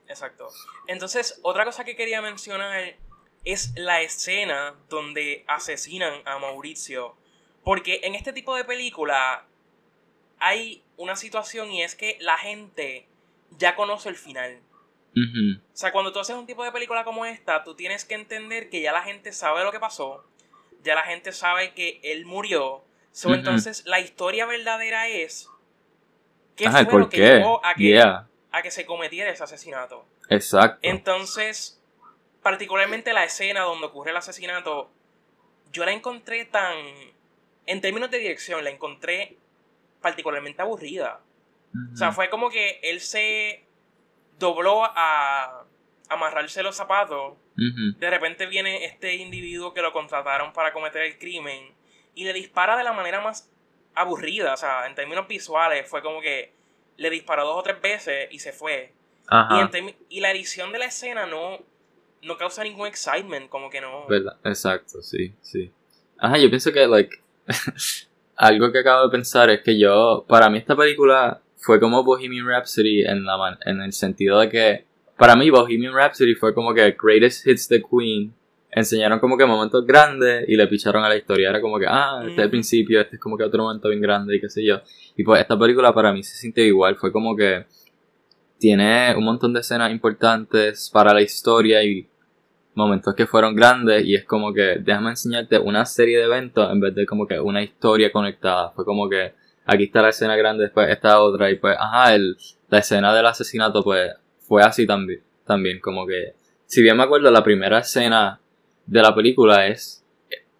Exacto. 0.07 0.49
Entonces, 0.87 1.39
otra 1.43 1.65
cosa 1.65 1.83
que 1.83 1.95
quería 1.95 2.21
mencionar 2.21 2.95
es 3.43 3.73
la 3.75 4.01
escena 4.01 4.75
donde 4.89 5.43
asesinan 5.47 6.13
a 6.25 6.39
Mauricio. 6.39 7.15
Porque 7.63 8.01
en 8.03 8.15
este 8.15 8.33
tipo 8.33 8.55
de 8.55 8.63
película 8.63 9.45
hay 10.39 10.83
una 10.95 11.15
situación 11.15 11.71
y 11.71 11.83
es 11.83 11.95
que 11.95 12.17
la 12.21 12.37
gente 12.37 13.07
ya 13.57 13.75
conoce 13.75 14.09
el 14.09 14.15
final. 14.15 14.59
O 15.15 15.75
sea, 15.75 15.91
cuando 15.91 16.13
tú 16.13 16.19
haces 16.19 16.35
un 16.35 16.45
tipo 16.45 16.63
de 16.63 16.71
película 16.71 17.03
como 17.03 17.25
esta, 17.25 17.63
tú 17.63 17.73
tienes 17.73 18.05
que 18.05 18.13
entender 18.13 18.69
que 18.69 18.81
ya 18.81 18.91
la 18.91 19.01
gente 19.01 19.31
sabe 19.33 19.63
lo 19.63 19.71
que 19.71 19.79
pasó, 19.79 20.23
ya 20.83 20.93
la 20.93 21.03
gente 21.03 21.31
sabe 21.31 21.73
que 21.73 21.99
él 22.03 22.25
murió. 22.25 22.83
Entonces, 23.23 23.83
la 23.85 23.99
historia 23.99 24.45
verdadera 24.45 25.07
es 25.07 25.49
qué 26.55 26.69
fue 26.69 26.99
lo 26.99 27.09
que 27.09 27.17
llevó 27.17 27.65
a 27.65 27.73
que, 27.73 27.99
a 28.51 28.61
que 28.61 28.71
se 28.71 28.85
cometiera 28.85 29.29
ese 29.29 29.43
asesinato. 29.43 30.05
Exacto. 30.29 30.79
Entonces, 30.81 31.81
particularmente 32.41 33.13
la 33.13 33.23
escena 33.23 33.61
donde 33.61 33.87
ocurre 33.87 34.11
el 34.11 34.17
asesinato, 34.17 34.89
yo 35.71 35.85
la 35.85 35.91
encontré 35.91 36.45
tan. 36.45 36.75
En 37.65 37.81
términos 37.81 38.09
de 38.09 38.19
dirección, 38.19 38.63
la 38.63 38.69
encontré 38.69 39.37
particularmente 40.01 40.61
aburrida. 40.61 41.19
O 41.93 41.97
sea, 41.97 42.11
fue 42.11 42.29
como 42.29 42.49
que 42.49 42.79
él 42.81 43.01
se 43.01 43.65
dobló 44.39 44.83
a 44.85 45.65
amarrarse 46.09 46.63
los 46.63 46.75
zapatos. 46.75 47.35
De 47.55 48.09
repente 48.09 48.45
viene 48.45 48.85
este 48.85 49.15
individuo 49.15 49.73
que 49.73 49.81
lo 49.81 49.91
contrataron 49.91 50.53
para 50.53 50.71
cometer 50.71 51.01
el 51.01 51.17
crimen 51.17 51.73
y 52.15 52.23
le 52.23 52.33
dispara 52.33 52.77
de 52.77 52.83
la 52.83 52.93
manera 52.93 53.19
más 53.19 53.51
aburrida. 53.93 54.53
O 54.53 54.57
sea, 54.57 54.87
en 54.87 54.95
términos 54.95 55.27
visuales, 55.27 55.89
fue 55.89 56.01
como 56.01 56.21
que 56.21 56.53
le 56.97 57.09
disparó 57.09 57.45
dos 57.45 57.57
o 57.57 57.63
tres 57.63 57.81
veces 57.81 58.27
y 58.31 58.39
se 58.39 58.51
fue. 58.51 58.93
Y, 60.09 60.19
la 60.19 60.31
edición 60.31 60.71
de 60.71 60.79
la 60.79 60.85
escena 60.85 61.25
no, 61.25 61.59
no 62.23 62.37
causa 62.37 62.63
ningún 62.63 62.87
excitement, 62.87 63.49
como 63.49 63.69
que 63.69 63.81
no. 63.81 64.07
¿Verdad? 64.07 64.37
Exacto, 64.43 65.01
sí, 65.01 65.33
sí. 65.41 65.71
Ajá, 66.17 66.37
yo 66.37 66.49
pienso 66.49 66.71
que, 66.71 66.87
like, 66.87 67.15
algo 68.35 68.71
que 68.71 68.79
acabo 68.79 69.03
de 69.03 69.11
pensar 69.11 69.49
es 69.49 69.61
que 69.61 69.77
yo, 69.77 70.25
para 70.27 70.49
mí 70.49 70.57
esta 70.57 70.75
película 70.75 71.41
fue 71.57 71.79
como 71.79 72.03
Bohemian 72.03 72.47
Rhapsody 72.47 73.03
en, 73.03 73.25
la 73.25 73.57
en 73.65 73.81
el 73.81 73.91
sentido 73.91 74.39
de 74.39 74.49
que 74.49 74.85
para 75.17 75.35
mí 75.35 75.49
Bohemian 75.49 75.93
Rhapsody 75.93 76.35
fue 76.35 76.53
como 76.53 76.73
que 76.73 76.95
Greatest 77.01 77.45
Hits 77.45 77.67
the 77.67 77.81
Queen. 77.81 78.33
Enseñaron 78.77 79.19
como 79.19 79.37
que 79.39 79.45
momentos 79.47 79.87
grandes 79.87 80.47
y 80.47 80.55
le 80.55 80.67
picharon 80.67 81.03
a 81.03 81.09
la 81.09 81.15
historia. 81.15 81.49
Era 81.49 81.59
como 81.59 81.79
que, 81.79 81.87
ah, 81.89 82.19
este 82.21 82.33
es 82.33 82.45
el 82.45 82.49
principio, 82.51 83.01
este 83.01 83.15
es 83.15 83.21
como 83.21 83.35
que 83.35 83.43
otro 83.43 83.63
momento 83.63 83.89
bien 83.89 83.99
grande 83.99 84.35
y 84.35 84.39
qué 84.39 84.49
sé 84.49 84.63
yo. 84.63 84.81
Y 85.15 85.23
pues 85.23 85.41
esta 85.41 85.57
película 85.57 85.91
para 85.93 86.13
mí 86.13 86.21
se 86.21 86.35
siente 86.35 86.61
igual. 86.61 86.95
Fue 86.95 87.11
como 87.11 87.35
que 87.35 87.65
tiene 88.59 89.15
un 89.17 89.23
montón 89.23 89.51
de 89.53 89.61
escenas 89.61 89.91
importantes 89.91 90.91
para 90.93 91.11
la 91.11 91.23
historia 91.23 91.83
y 91.83 92.07
momentos 92.75 93.15
que 93.15 93.25
fueron 93.25 93.55
grandes 93.55 94.05
y 94.05 94.13
es 94.13 94.25
como 94.25 94.53
que 94.53 94.77
déjame 94.79 95.09
enseñarte 95.09 95.57
una 95.57 95.83
serie 95.83 96.19
de 96.19 96.25
eventos 96.25 96.71
en 96.71 96.79
vez 96.79 96.93
de 96.93 97.07
como 97.07 97.25
que 97.25 97.39
una 97.39 97.63
historia 97.63 98.11
conectada. 98.11 98.69
Fue 98.75 98.85
como 98.85 99.09
que 99.09 99.33
aquí 99.65 99.85
está 99.85 100.03
la 100.03 100.09
escena 100.09 100.35
grande, 100.35 100.65
después 100.65 100.87
esta 100.87 101.19
otra, 101.19 101.49
y 101.49 101.55
pues, 101.55 101.75
ajá, 101.79 102.13
el, 102.13 102.37
la 102.69 102.77
escena 102.77 103.11
del 103.13 103.25
asesinato, 103.25 103.83
pues, 103.83 104.13
fue 104.39 104.61
así 104.61 104.85
también, 104.85 105.21
también, 105.45 105.79
como 105.79 106.05
que, 106.05 106.35
si 106.67 106.81
bien 106.81 106.95
me 106.95 107.03
acuerdo, 107.03 107.29
la 107.31 107.43
primera 107.43 107.79
escena 107.79 108.39
de 108.87 109.01
la 109.01 109.13
película 109.13 109.67
es, 109.67 110.03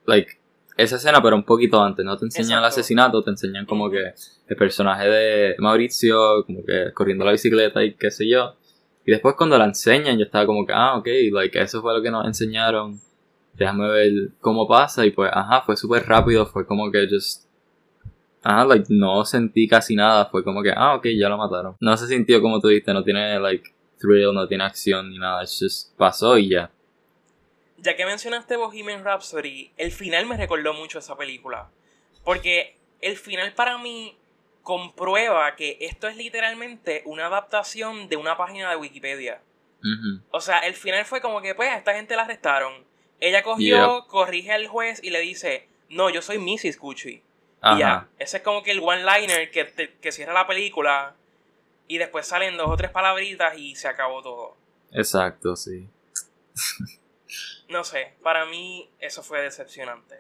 like, 0.06 0.40
esa 0.78 0.98
escena, 0.98 1.22
pero 1.22 1.36
un 1.36 1.44
poquito 1.44 1.82
antes, 1.82 2.06
no 2.06 2.16
te 2.18 2.26
enseñan 2.26 2.60
el 2.60 2.66
asesinato, 2.66 3.24
te 3.24 3.32
enseñan 3.32 3.66
como 3.66 3.90
que 3.90 4.14
el 4.48 4.56
personaje 4.56 5.10
de 5.10 5.56
Mauricio, 5.58 6.46
como 6.46 6.64
que 6.64 6.92
corriendo 6.94 7.26
la 7.26 7.32
bicicleta 7.32 7.84
y 7.84 7.96
qué 7.96 8.12
sé 8.12 8.30
yo. 8.30 8.56
Y 9.04 9.12
después 9.12 9.36
cuando 9.36 9.58
la 9.58 9.66
enseñan, 9.66 10.18
yo 10.18 10.26
estaba 10.26 10.46
como 10.46 10.66
que, 10.66 10.74
ah, 10.76 10.98
ok, 10.98 11.08
like, 11.32 11.60
eso 11.60 11.82
fue 11.82 11.96
lo 11.96 12.04
que 12.04 12.12
nos 12.12 12.28
enseñaron. 12.28 13.00
Déjame 13.54 13.90
ver 13.90 14.12
cómo 14.40 14.68
pasa. 14.68 15.06
Y 15.06 15.12
pues, 15.12 15.32
ajá, 15.34 15.62
fue 15.62 15.76
súper 15.76 16.06
rápido, 16.06 16.46
fue 16.46 16.68
como 16.68 16.92
que 16.92 17.08
just 17.10 17.48
ah, 18.44 18.66
like, 18.66 18.86
no 18.90 19.26
sentí 19.26 19.68
casi 19.68 19.96
nada. 19.96 20.26
Fue 20.26 20.44
como 20.44 20.62
que, 20.62 20.72
ah, 20.76 20.96
ok, 20.96 21.08
ya 21.18 21.30
lo 21.30 21.38
mataron. 21.38 21.76
No 21.80 21.98
se 21.98 22.08
sintió 22.08 22.42
como 22.42 22.60
tú 22.60 22.70
dijiste, 22.70 22.94
no 22.94 23.04
tiene, 23.04 23.40
like, 23.40 23.70
thrill, 24.00 24.34
no 24.34 24.48
tiene 24.48 24.64
acción 24.64 25.10
ni 25.10 25.18
nada. 25.18 25.44
Es 25.44 25.58
just 25.60 25.98
pasó 25.98 26.38
y 26.38 26.50
ya. 26.50 26.72
Ya 27.78 27.96
que 27.96 28.06
mencionaste 28.06 28.58
Bohemian 28.58 29.04
Rhapsody, 29.04 29.72
el 29.78 29.92
final 29.92 30.26
me 30.26 30.38
recordó 30.38 30.74
mucho 30.74 31.00
esa 31.00 31.16
película. 31.16 31.70
Porque 32.24 32.76
el 33.02 33.18
final 33.18 33.54
para 33.54 33.78
mí 33.78 34.18
comprueba 34.64 35.56
que 35.56 35.78
esto 35.82 36.08
es 36.08 36.18
literalmente 36.18 37.04
una 37.06 37.28
adaptación 37.28 38.10
de 38.10 38.18
una 38.18 38.36
página 38.36 38.70
de 38.70 38.76
Wikipedia. 38.76 39.42
O 40.32 40.42
sea, 40.42 40.60
el 40.60 40.74
final 40.74 41.06
fue 41.06 41.22
como 41.22 41.42
que, 41.42 41.56
pues, 41.56 41.70
a 41.70 41.78
esta 41.78 41.94
gente 41.94 42.16
la 42.16 42.24
arrestaron. 42.24 42.84
Ella 43.20 43.44
cogió, 43.44 44.06
corrige 44.08 44.52
al 44.52 44.68
juez 44.68 45.02
y 45.02 45.12
le 45.12 45.22
dice, 45.22 45.70
no, 45.90 46.10
yo 46.10 46.22
soy 46.22 46.38
Mrs. 46.40 46.78
Gucci. 46.78 47.22
Y 47.64 47.80
ya, 47.80 48.08
ese 48.20 48.38
es 48.38 48.44
como 48.44 48.64
que 48.64 48.72
el 48.72 48.80
one-liner 48.80 49.50
que, 49.52 49.94
que 50.02 50.12
cierra 50.12 50.34
la 50.34 50.48
película 50.48 51.16
y 51.88 51.98
después 51.98 52.28
salen 52.28 52.58
dos 52.58 52.70
o 52.70 52.76
tres 52.76 52.92
palabritas 52.92 53.58
y 53.58 53.76
se 53.76 53.88
acabó 53.88 54.22
todo. 54.22 54.58
Exacto, 54.92 55.56
sí. 55.56 55.88
no 57.70 57.84
sé, 57.84 58.14
para 58.24 58.46
mí 58.46 58.90
eso 59.00 59.24
fue 59.24 59.42
decepcionante. 59.42 60.16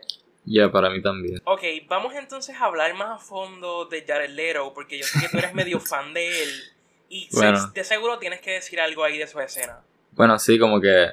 Ya, 0.45 0.71
para 0.71 0.89
mí 0.89 1.01
también. 1.01 1.41
Ok, 1.43 1.61
vamos 1.87 2.13
entonces 2.15 2.55
a 2.55 2.65
hablar 2.65 2.93
más 2.95 3.21
a 3.21 3.23
fondo 3.23 3.85
de 3.85 4.05
Jared 4.07 4.29
Leto, 4.29 4.73
porque 4.73 4.97
yo 4.97 5.05
sé 5.05 5.19
que 5.19 5.29
tú 5.29 5.37
eres 5.37 5.53
medio 5.53 5.79
fan 5.79 6.13
de 6.13 6.43
él. 6.43 6.49
Y 7.09 7.29
de 7.73 7.83
seguro 7.83 8.17
tienes 8.17 8.41
que 8.41 8.51
decir 8.51 8.79
algo 8.79 9.03
ahí 9.03 9.17
de 9.17 9.27
su 9.27 9.39
escena. 9.39 9.81
Bueno, 10.11 10.39
sí, 10.39 10.57
como 10.57 10.79
que 10.79 11.11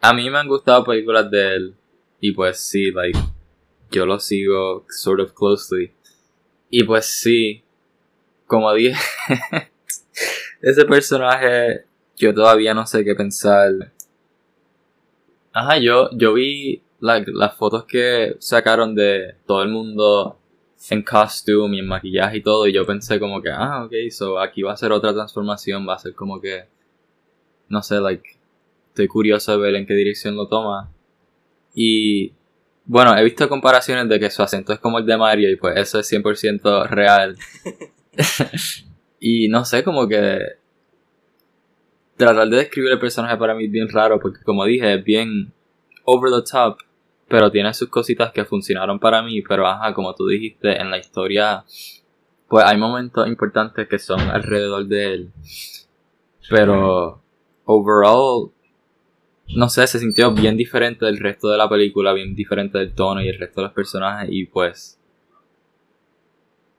a 0.00 0.12
mí 0.12 0.30
me 0.30 0.38
han 0.38 0.48
gustado 0.48 0.84
películas 0.84 1.30
de 1.30 1.54
él. 1.54 1.74
Y 2.20 2.32
pues 2.32 2.58
sí, 2.58 2.90
like, 2.92 3.18
yo 3.90 4.06
lo 4.06 4.20
sigo 4.20 4.86
sort 4.88 5.20
of 5.20 5.32
closely. 5.32 5.92
Y 6.68 6.84
pues 6.84 7.06
sí, 7.06 7.64
como 8.46 8.72
dije, 8.74 8.98
ese 10.62 10.84
personaje 10.84 11.84
yo 12.16 12.34
todavía 12.34 12.74
no 12.74 12.86
sé 12.86 13.04
qué 13.04 13.14
pensar. 13.14 13.92
Ajá, 15.52 15.78
yo, 15.78 16.10
yo 16.12 16.34
vi 16.34 16.82
las 17.00 17.54
fotos 17.56 17.84
que 17.84 18.36
sacaron 18.38 18.94
de 18.94 19.36
todo 19.46 19.62
el 19.62 19.68
mundo 19.68 20.38
en 20.90 21.02
costume 21.02 21.76
y 21.76 21.80
en 21.80 21.86
maquillaje 21.86 22.38
y 22.38 22.42
todo 22.42 22.66
y 22.66 22.72
yo 22.72 22.86
pensé 22.86 23.18
como 23.18 23.42
que, 23.42 23.50
ah, 23.50 23.84
ok, 23.84 23.92
so 24.10 24.38
aquí 24.38 24.62
va 24.62 24.72
a 24.72 24.76
ser 24.76 24.92
otra 24.92 25.12
transformación, 25.12 25.86
va 25.88 25.94
a 25.94 25.98
ser 25.98 26.14
como 26.14 26.40
que, 26.40 26.64
no 27.68 27.82
sé, 27.82 28.00
like, 28.00 28.38
estoy 28.88 29.08
curioso 29.08 29.52
de 29.52 29.58
ver 29.58 29.74
en 29.74 29.86
qué 29.86 29.94
dirección 29.94 30.36
lo 30.36 30.48
toma. 30.48 30.90
Y 31.74 32.32
bueno, 32.84 33.16
he 33.16 33.22
visto 33.24 33.48
comparaciones 33.48 34.08
de 34.08 34.18
que 34.18 34.30
su 34.30 34.42
acento 34.42 34.72
es 34.72 34.78
como 34.80 34.98
el 34.98 35.06
de 35.06 35.16
Mario 35.16 35.50
y 35.50 35.56
pues 35.56 35.76
eso 35.76 35.98
es 36.00 36.12
100% 36.12 36.88
real. 36.88 37.36
y 39.20 39.48
no 39.48 39.64
sé, 39.64 39.82
como 39.84 40.08
que... 40.08 40.59
tratar 42.20 42.48
de 42.48 42.56
describir 42.56 42.92
el 42.92 42.98
personaje 42.98 43.36
para 43.36 43.54
mí 43.54 43.64
es 43.64 43.70
bien 43.70 43.88
raro 43.88 44.20
porque 44.20 44.42
como 44.44 44.64
dije 44.64 44.94
es 44.94 45.04
bien 45.04 45.52
over 46.04 46.30
the 46.30 46.50
top 46.50 46.78
pero 47.28 47.50
tiene 47.50 47.72
sus 47.74 47.88
cositas 47.88 48.32
que 48.32 48.44
funcionaron 48.44 48.98
para 48.98 49.22
mí 49.22 49.42
pero 49.42 49.66
ajá 49.66 49.92
como 49.94 50.14
tú 50.14 50.26
dijiste 50.26 50.80
en 50.80 50.90
la 50.90 50.98
historia 50.98 51.64
pues 52.48 52.64
hay 52.64 52.78
momentos 52.78 53.26
importantes 53.26 53.88
que 53.88 53.98
son 53.98 54.20
alrededor 54.20 54.86
de 54.86 55.14
él 55.14 55.32
pero 56.48 57.22
overall 57.64 58.52
no 59.56 59.68
sé, 59.68 59.86
se 59.86 59.98
sintió 59.98 60.32
bien 60.32 60.56
diferente 60.56 61.04
del 61.04 61.18
resto 61.18 61.48
de 61.48 61.58
la 61.58 61.68
película, 61.68 62.12
bien 62.12 62.34
diferente 62.34 62.78
del 62.78 62.94
tono 62.94 63.20
y 63.20 63.28
el 63.28 63.38
resto 63.38 63.60
de 63.60 63.66
los 63.66 63.74
personajes 63.74 64.28
y 64.30 64.46
pues... 64.46 64.96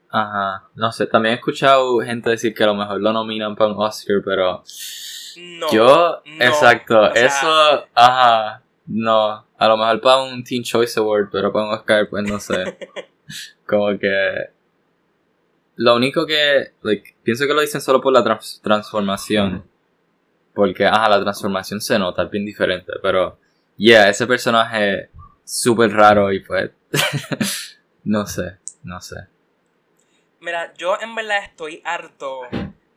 Ajá, 0.09 0.69
no 0.75 0.91
sé, 0.91 1.07
también 1.07 1.33
he 1.33 1.37
escuchado 1.37 1.99
gente 1.99 2.29
decir 2.29 2.53
que 2.53 2.63
a 2.63 2.67
lo 2.67 2.75
mejor 2.75 3.01
lo 3.01 3.13
nominan 3.13 3.55
para 3.55 3.73
un 3.73 3.81
Oscar, 3.81 4.21
pero... 4.23 4.63
No. 5.37 5.71
Yo, 5.71 6.21
exacto, 6.39 7.13
eso, 7.13 7.87
ajá, 7.93 8.63
no, 8.87 9.45
a 9.57 9.67
lo 9.67 9.77
mejor 9.77 10.01
para 10.01 10.23
un 10.23 10.43
Teen 10.43 10.63
Choice 10.63 10.99
Award, 10.99 11.29
pero 11.31 11.53
para 11.53 11.65
un 11.65 11.73
Oscar, 11.73 12.09
pues 12.09 12.23
no 12.23 12.39
sé. 12.39 12.77
Como 13.67 13.97
que... 13.97 14.49
Lo 15.75 15.95
único 15.95 16.25
que, 16.25 16.73
like, 16.81 17.15
pienso 17.23 17.47
que 17.47 17.53
lo 17.53 17.61
dicen 17.61 17.79
solo 17.79 18.01
por 18.01 18.11
la 18.11 18.39
transformación. 18.61 19.63
Porque, 20.53 20.85
ajá, 20.85 21.07
la 21.09 21.21
transformación 21.21 21.79
se 21.79 21.97
nota, 21.97 22.23
es 22.23 22.29
bien 22.29 22.45
diferente. 22.45 22.93
Pero, 23.01 23.39
yeah, 23.77 24.09
ese 24.09 24.27
personaje 24.27 25.09
súper 25.45 25.91
raro 25.91 26.31
y 26.31 26.39
pues. 26.39 26.71
no 28.03 28.27
sé, 28.27 28.57
no 28.83 28.99
sé. 28.99 29.27
Mira, 30.39 30.73
yo 30.75 30.99
en 30.99 31.15
verdad 31.15 31.43
estoy 31.43 31.81
harto 31.85 32.41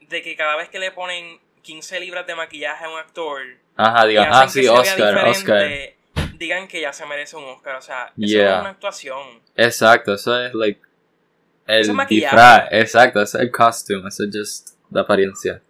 de 0.01 0.23
que 0.23 0.35
cada 0.35 0.57
vez 0.57 0.69
que 0.71 0.79
le 0.79 0.91
ponen 0.93 1.39
15 1.65 1.99
libras 1.99 2.27
de 2.27 2.35
maquillaje 2.37 2.85
a 2.85 2.91
un 2.91 2.99
actor. 2.99 3.41
Ajá, 3.75 4.07
digan, 4.07 4.29
ah, 4.31 4.49
sí, 4.49 4.69
Oscar, 4.69 5.27
Oscar. 5.27 5.69
Digan 6.35 6.69
que 6.69 6.81
ya 6.81 6.93
se 6.93 7.05
merece 7.07 7.37
un 7.37 7.45
Oscar. 7.45 7.77
O 7.77 7.83
sea, 7.83 8.13
eso 8.17 8.39
es 8.39 8.61
una 8.61 8.71
actuación. 8.71 9.41
Exacto, 9.57 10.15
eso 10.15 10.41
es, 10.41 10.55
like. 10.55 10.81
El 11.67 11.97
disfraz, 12.09 12.69
exacto, 12.71 13.23
eso 13.23 13.39
es 13.39 13.45
el 13.45 13.51
costume, 13.51 14.09
eso 14.09 14.25
es 14.25 14.31
just 14.37 14.69
la 14.91 15.01
apariencia. 15.01 15.63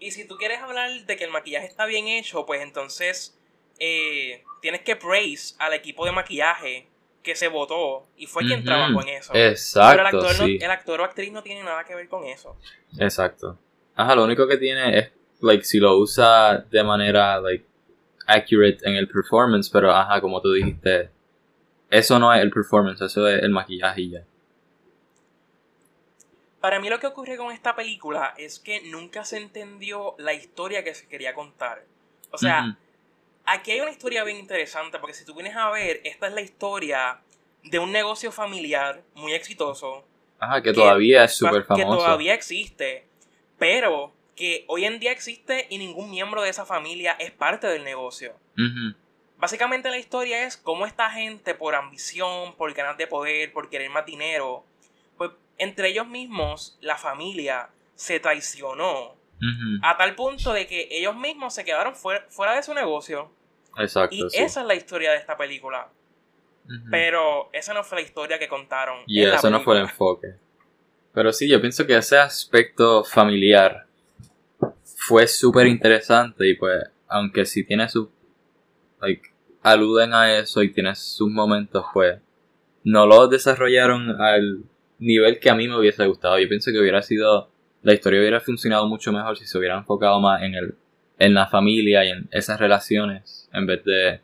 Y 0.00 0.10
si 0.10 0.26
tú 0.26 0.36
quieres 0.36 0.60
hablar 0.60 0.90
de 1.06 1.16
que 1.16 1.24
el 1.24 1.30
maquillaje 1.30 1.66
está 1.66 1.86
bien 1.86 2.08
hecho, 2.08 2.44
pues 2.44 2.62
entonces 2.62 3.38
eh, 3.78 4.42
tienes 4.60 4.80
que 4.80 4.96
praise 4.96 5.54
al 5.58 5.72
equipo 5.72 6.04
de 6.04 6.10
maquillaje 6.10 6.88
que 7.22 7.36
se 7.36 7.46
votó 7.46 8.08
y 8.16 8.26
fue 8.26 8.44
quien 8.44 8.64
trabajó 8.64 9.02
en 9.02 9.08
eso. 9.08 9.32
Exacto. 9.34 9.96
Pero 9.96 10.08
el 10.08 10.28
actor, 10.28 10.50
el 10.50 10.70
actor 10.70 11.00
o 11.00 11.04
actriz 11.04 11.32
no 11.32 11.42
tiene 11.42 11.62
nada 11.62 11.84
que 11.84 11.94
ver 11.94 12.08
con 12.08 12.24
eso. 12.24 12.56
Exacto. 12.98 13.56
Ajá, 13.94 14.14
lo 14.14 14.24
único 14.24 14.46
que 14.46 14.58
tiene 14.58 14.98
es, 14.98 15.10
like, 15.40 15.64
si 15.64 15.78
lo 15.78 15.98
usa 15.98 16.58
de 16.70 16.82
manera, 16.82 17.40
like, 17.40 17.64
accurate 18.26 18.78
en 18.82 18.96
el 18.96 19.08
performance, 19.08 19.70
pero 19.70 19.90
ajá, 19.92 20.20
como 20.20 20.40
tú 20.40 20.52
dijiste, 20.52 21.10
eso 21.90 22.18
no 22.18 22.32
es 22.32 22.42
el 22.42 22.50
performance, 22.50 23.00
eso 23.00 23.26
es 23.28 23.42
el 23.42 23.50
maquillaje 23.50 24.00
y 24.02 24.10
ya. 24.10 24.24
Para 26.60 26.80
mí 26.80 26.88
lo 26.88 26.98
que 26.98 27.06
ocurre 27.06 27.36
con 27.36 27.52
esta 27.52 27.76
película 27.76 28.34
es 28.36 28.58
que 28.58 28.80
nunca 28.90 29.24
se 29.24 29.36
entendió 29.36 30.16
la 30.18 30.34
historia 30.34 30.82
que 30.82 30.94
se 30.94 31.06
quería 31.06 31.32
contar. 31.32 31.84
O 32.32 32.38
sea, 32.38 32.76
aquí 33.44 33.70
hay 33.70 33.80
una 33.80 33.92
historia 33.92 34.24
bien 34.24 34.38
interesante 34.38 34.98
porque 34.98 35.14
si 35.14 35.24
tú 35.24 35.34
vienes 35.34 35.54
a 35.56 35.70
ver, 35.70 36.00
esta 36.02 36.26
es 36.26 36.34
la 36.34 36.40
historia 36.40 37.20
de 37.62 37.78
un 37.78 37.92
negocio 37.92 38.32
familiar 38.32 39.02
muy 39.14 39.32
exitoso. 39.32 40.04
Ajá, 40.40 40.60
que, 40.60 40.72
todavía 40.72 41.24
es 41.24 41.34
súper 41.34 41.62
famoso. 41.64 41.88
Que 41.88 41.96
todavía 41.96 42.34
existe, 42.34 43.06
pero 43.58 44.12
que 44.36 44.64
hoy 44.68 44.84
en 44.84 45.00
día 45.00 45.12
existe 45.12 45.66
y 45.70 45.78
ningún 45.78 46.10
miembro 46.10 46.42
de 46.42 46.50
esa 46.50 46.66
familia 46.66 47.16
es 47.18 47.30
parte 47.32 47.66
del 47.66 47.82
negocio. 47.82 48.34
Básicamente 49.38 49.90
la 49.90 49.98
historia 49.98 50.44
es 50.44 50.56
cómo 50.56 50.86
esta 50.86 51.10
gente 51.10 51.54
por 51.54 51.74
ambición, 51.74 52.54
por 52.56 52.72
ganas 52.74 52.96
de 52.96 53.06
poder, 53.06 53.52
por 53.52 53.68
querer 53.68 53.90
más 53.90 54.06
dinero, 54.06 54.64
entre 55.58 55.88
ellos 55.88 56.06
mismos, 56.06 56.76
la 56.80 56.96
familia 56.96 57.70
se 57.94 58.20
traicionó 58.20 59.14
a 59.82 59.96
tal 59.96 60.14
punto 60.14 60.52
de 60.52 60.66
que 60.66 60.88
ellos 60.90 61.14
mismos 61.16 61.54
se 61.54 61.64
quedaron 61.64 61.94
fuera, 61.94 62.54
de 62.54 62.62
su 62.62 62.74
negocio. 62.74 63.30
Exacto. 63.78 64.14
Y 64.14 64.26
esa 64.32 64.60
es 64.60 64.66
la 64.66 64.74
historia 64.74 65.12
de 65.12 65.18
esta 65.18 65.36
película. 65.36 65.88
Pero 66.90 67.48
esa 67.52 67.72
no 67.72 67.84
fue 67.84 68.00
la 68.00 68.02
historia 68.02 68.38
que 68.38 68.48
contaron. 68.48 69.02
Y 69.06 69.22
eso 69.22 69.50
no 69.50 69.60
fue 69.62 69.76
el 69.76 69.82
enfoque. 69.82 70.34
Pero 71.12 71.32
sí, 71.32 71.48
yo 71.48 71.60
pienso 71.60 71.86
que 71.86 71.96
ese 71.96 72.18
aspecto 72.18 73.04
familiar 73.04 73.85
fue 74.96 75.26
súper 75.26 75.66
interesante 75.66 76.48
y 76.48 76.54
pues, 76.54 76.82
aunque 77.08 77.44
sí 77.44 77.64
tiene 77.64 77.88
su... 77.88 78.10
Like, 79.00 79.30
aluden 79.62 80.14
a 80.14 80.38
eso 80.38 80.62
y 80.62 80.72
tiene 80.72 80.94
sus 80.94 81.30
momentos, 81.30 81.84
pues, 81.92 82.18
no 82.84 83.06
lo 83.06 83.26
desarrollaron 83.28 84.20
al 84.20 84.64
nivel 84.98 85.38
que 85.40 85.50
a 85.50 85.54
mí 85.54 85.68
me 85.68 85.76
hubiese 85.76 86.06
gustado. 86.06 86.38
Yo 86.38 86.48
pienso 86.48 86.70
que 86.70 86.78
hubiera 86.78 87.02
sido, 87.02 87.50
la 87.82 87.92
historia 87.92 88.20
hubiera 88.20 88.40
funcionado 88.40 88.86
mucho 88.86 89.12
mejor 89.12 89.36
si 89.36 89.46
se 89.46 89.58
hubiera 89.58 89.76
enfocado 89.76 90.20
más 90.20 90.42
en 90.42 90.54
el, 90.54 90.74
en 91.18 91.34
la 91.34 91.46
familia 91.46 92.04
y 92.04 92.10
en 92.10 92.28
esas 92.30 92.60
relaciones, 92.60 93.48
en 93.52 93.66
vez 93.66 93.84
de, 93.84 94.20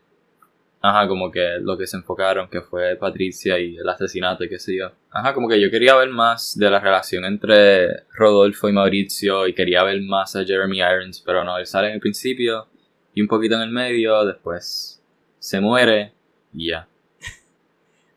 ajá, 0.82 1.06
como 1.06 1.30
que 1.30 1.58
lo 1.60 1.78
que 1.78 1.86
se 1.86 1.96
enfocaron, 1.96 2.48
que 2.48 2.60
fue 2.60 2.96
Patricia 2.96 3.58
y 3.58 3.76
el 3.76 3.88
asesinato, 3.88 4.44
qué 4.48 4.58
sé 4.58 4.76
yo. 4.76 4.90
Ajá, 5.10 5.32
como 5.32 5.48
que 5.48 5.60
yo 5.60 5.70
quería 5.70 5.94
ver 5.94 6.08
más 6.08 6.58
de 6.58 6.68
la 6.68 6.80
relación 6.80 7.24
entre 7.24 8.02
Rodolfo 8.12 8.68
y 8.68 8.72
Mauricio 8.72 9.46
y 9.46 9.54
quería 9.54 9.84
ver 9.84 10.00
más 10.02 10.34
a 10.34 10.44
Jeremy 10.44 10.78
Irons, 10.78 11.22
pero 11.24 11.44
no, 11.44 11.56
él 11.56 11.66
sale 11.66 11.88
en 11.88 11.94
el 11.94 12.00
principio 12.00 12.66
y 13.14 13.22
un 13.22 13.28
poquito 13.28 13.54
en 13.54 13.62
el 13.62 13.70
medio, 13.70 14.24
después 14.24 15.00
se 15.38 15.60
muere 15.60 16.12
y 16.52 16.70
ya. 16.70 16.88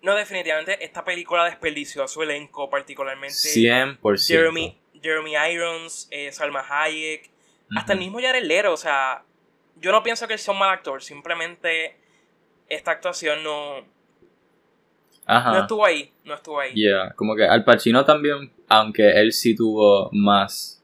No, 0.02 0.14
definitivamente 0.14 0.84
esta 0.86 1.04
película 1.04 1.46
desperdició 1.46 2.04
a 2.04 2.08
su 2.08 2.22
elenco, 2.22 2.70
particularmente 2.70 3.34
100%. 3.34 4.28
Jeremy, 4.28 4.78
Jeremy 5.02 5.34
Irons, 5.52 6.08
eh, 6.12 6.32
Salma 6.32 6.64
Hayek, 6.68 7.32
hasta 7.76 7.94
el 7.94 8.00
mismo 8.00 8.20
Jared 8.20 8.44
Leto, 8.44 8.72
o 8.72 8.78
sea, 8.78 9.24
yo 9.78 9.92
no 9.92 10.04
pienso 10.04 10.28
que 10.28 10.34
él 10.34 10.40
sea 10.40 10.54
un 10.54 10.60
mal 10.60 10.70
actor, 10.70 11.02
simplemente 11.02 11.96
esta 12.70 12.92
actuación 12.92 13.44
no... 13.44 13.86
Ajá. 15.26 15.54
No 15.54 15.60
estuvo 15.62 15.86
ahí, 15.86 16.12
no 16.24 16.36
estuvo 16.36 16.60
ahí. 16.60 16.74
Yeah, 16.74 17.14
como 17.16 17.36
que 17.36 17.46
Al 17.46 17.64
Pacino 17.64 18.06
también, 18.06 18.52
aunque 18.68 19.10
él 19.20 19.32
sí 19.34 19.56
tuvo 19.56 20.10
más... 20.12 20.84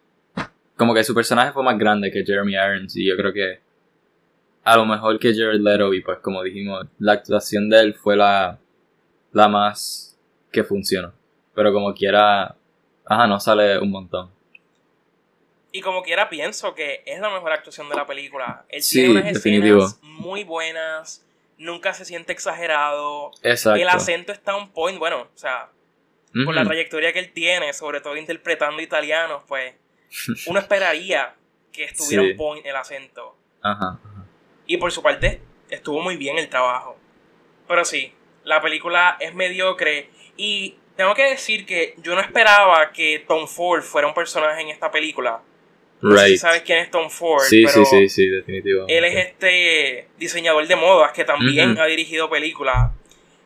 Como 0.75 0.95
que 0.95 1.03
su 1.03 1.13
personaje 1.13 1.51
fue 1.51 1.63
más 1.63 1.77
grande 1.77 2.11
que 2.11 2.23
Jeremy 2.25 2.53
Irons 2.53 2.95
y 2.95 3.07
yo 3.07 3.15
creo 3.15 3.31
que 3.31 3.59
a 4.63 4.77
lo 4.77 4.85
mejor 4.85 5.19
que 5.19 5.33
Jared 5.33 5.59
Leto 5.59 5.93
y 5.93 6.01
pues 6.01 6.19
como 6.19 6.41
dijimos, 6.41 6.87
la 6.99 7.13
actuación 7.13 7.69
de 7.69 7.79
él 7.79 7.93
fue 7.93 8.15
la 8.15 8.59
la 9.31 9.47
más 9.47 10.17
que 10.51 10.63
funciona. 10.63 11.13
Pero 11.53 11.73
como 11.73 11.93
quiera, 11.93 12.55
ajá, 13.05 13.27
no 13.27 13.39
sale 13.39 13.79
un 13.79 13.91
montón. 13.91 14.29
Y 15.71 15.81
como 15.81 16.03
quiera 16.03 16.29
pienso 16.29 16.75
que 16.75 17.01
es 17.05 17.19
la 17.19 17.29
mejor 17.29 17.53
actuación 17.53 17.87
de 17.89 17.95
la 17.95 18.05
película. 18.05 18.65
Él 18.69 18.83
tiene 18.87 19.11
unas 19.11 19.27
escenas 19.27 19.99
muy 20.01 20.43
buenas, 20.43 21.25
nunca 21.61 21.93
se 21.93 22.05
siente 22.05 22.33
exagerado. 22.33 23.31
Exacto. 23.43 23.79
El 23.79 23.87
acento 23.87 24.31
está 24.31 24.55
un 24.55 24.71
point, 24.71 24.97
bueno, 24.99 25.29
o 25.33 25.37
sea, 25.37 25.69
con 26.45 26.55
la 26.55 26.63
trayectoria 26.63 27.13
que 27.13 27.19
él 27.19 27.31
tiene, 27.31 27.71
sobre 27.73 28.01
todo 28.01 28.17
interpretando 28.17 28.81
italianos, 28.81 29.43
pues 29.47 29.75
uno 30.47 30.59
esperaría 30.59 31.35
que 31.71 31.85
estuviera 31.85 32.23
un 32.23 32.35
point 32.35 32.65
el 32.65 32.75
acento. 32.75 33.37
Ajá. 33.61 33.99
Y 34.65 34.77
por 34.77 34.91
su 34.91 35.01
parte, 35.01 35.41
estuvo 35.69 36.01
muy 36.01 36.17
bien 36.17 36.37
el 36.37 36.49
trabajo. 36.49 36.97
Pero 37.67 37.85
sí, 37.85 38.13
la 38.43 38.61
película 38.61 39.17
es 39.19 39.33
mediocre 39.33 40.09
y 40.35 40.77
tengo 40.95 41.13
que 41.13 41.23
decir 41.23 41.65
que 41.65 41.95
yo 41.97 42.15
no 42.15 42.21
esperaba 42.21 42.91
que 42.91 43.23
Tom 43.27 43.47
Ford 43.47 43.83
fuera 43.83 44.07
un 44.07 44.13
personaje 44.13 44.61
en 44.61 44.69
esta 44.69 44.91
película. 44.91 45.41
No 46.01 46.17
sé 46.17 46.27
si 46.27 46.37
sabes 46.37 46.61
quién 46.63 46.79
es 46.79 46.91
Tom 46.91 47.09
Ford. 47.09 47.43
Sí, 47.43 47.65
sí, 47.67 47.85
sí, 47.85 48.09
sí, 48.09 48.27
definitivo. 48.27 48.85
Él 48.87 49.03
es 49.05 49.27
este 49.27 50.07
diseñador 50.17 50.67
de 50.67 50.75
modas 50.75 51.11
que 51.11 51.23
también 51.23 51.77
ha 51.79 51.85
dirigido 51.85 52.29
películas. 52.29 52.91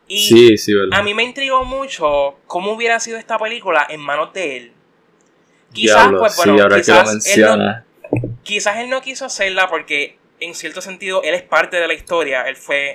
Y 0.08 0.20
sí, 0.20 0.58
sí, 0.58 0.74
verdad. 0.74 1.00
a 1.00 1.04
mí 1.04 1.13
me 1.13 1.24
intrigó 1.24 1.65
mucho 1.65 2.38
cómo 2.46 2.74
hubiera 2.74 3.00
sido 3.00 3.18
esta 3.18 3.39
película 3.39 3.88
en 3.89 4.00
manos 4.00 4.34
de 4.34 4.58
él. 4.58 4.72
Quizás, 5.74 6.12
pues 6.18 6.38
bueno, 6.38 6.70
quizás, 6.70 7.28
él 7.36 7.41
no, 7.41 7.84
quizás 8.44 8.78
él 8.78 8.89
no 8.89 9.02
quiso 9.02 9.26
hacerla 9.26 9.68
porque 9.68 10.18
en 10.39 10.54
cierto 10.54 10.82
sentido 10.82 11.22
él 11.24 11.34
es 11.34 11.41
parte 11.41 11.78
de 11.78 11.88
la 11.88 11.94
historia. 11.94 12.44
Él 12.44 12.56
fue 12.56 12.94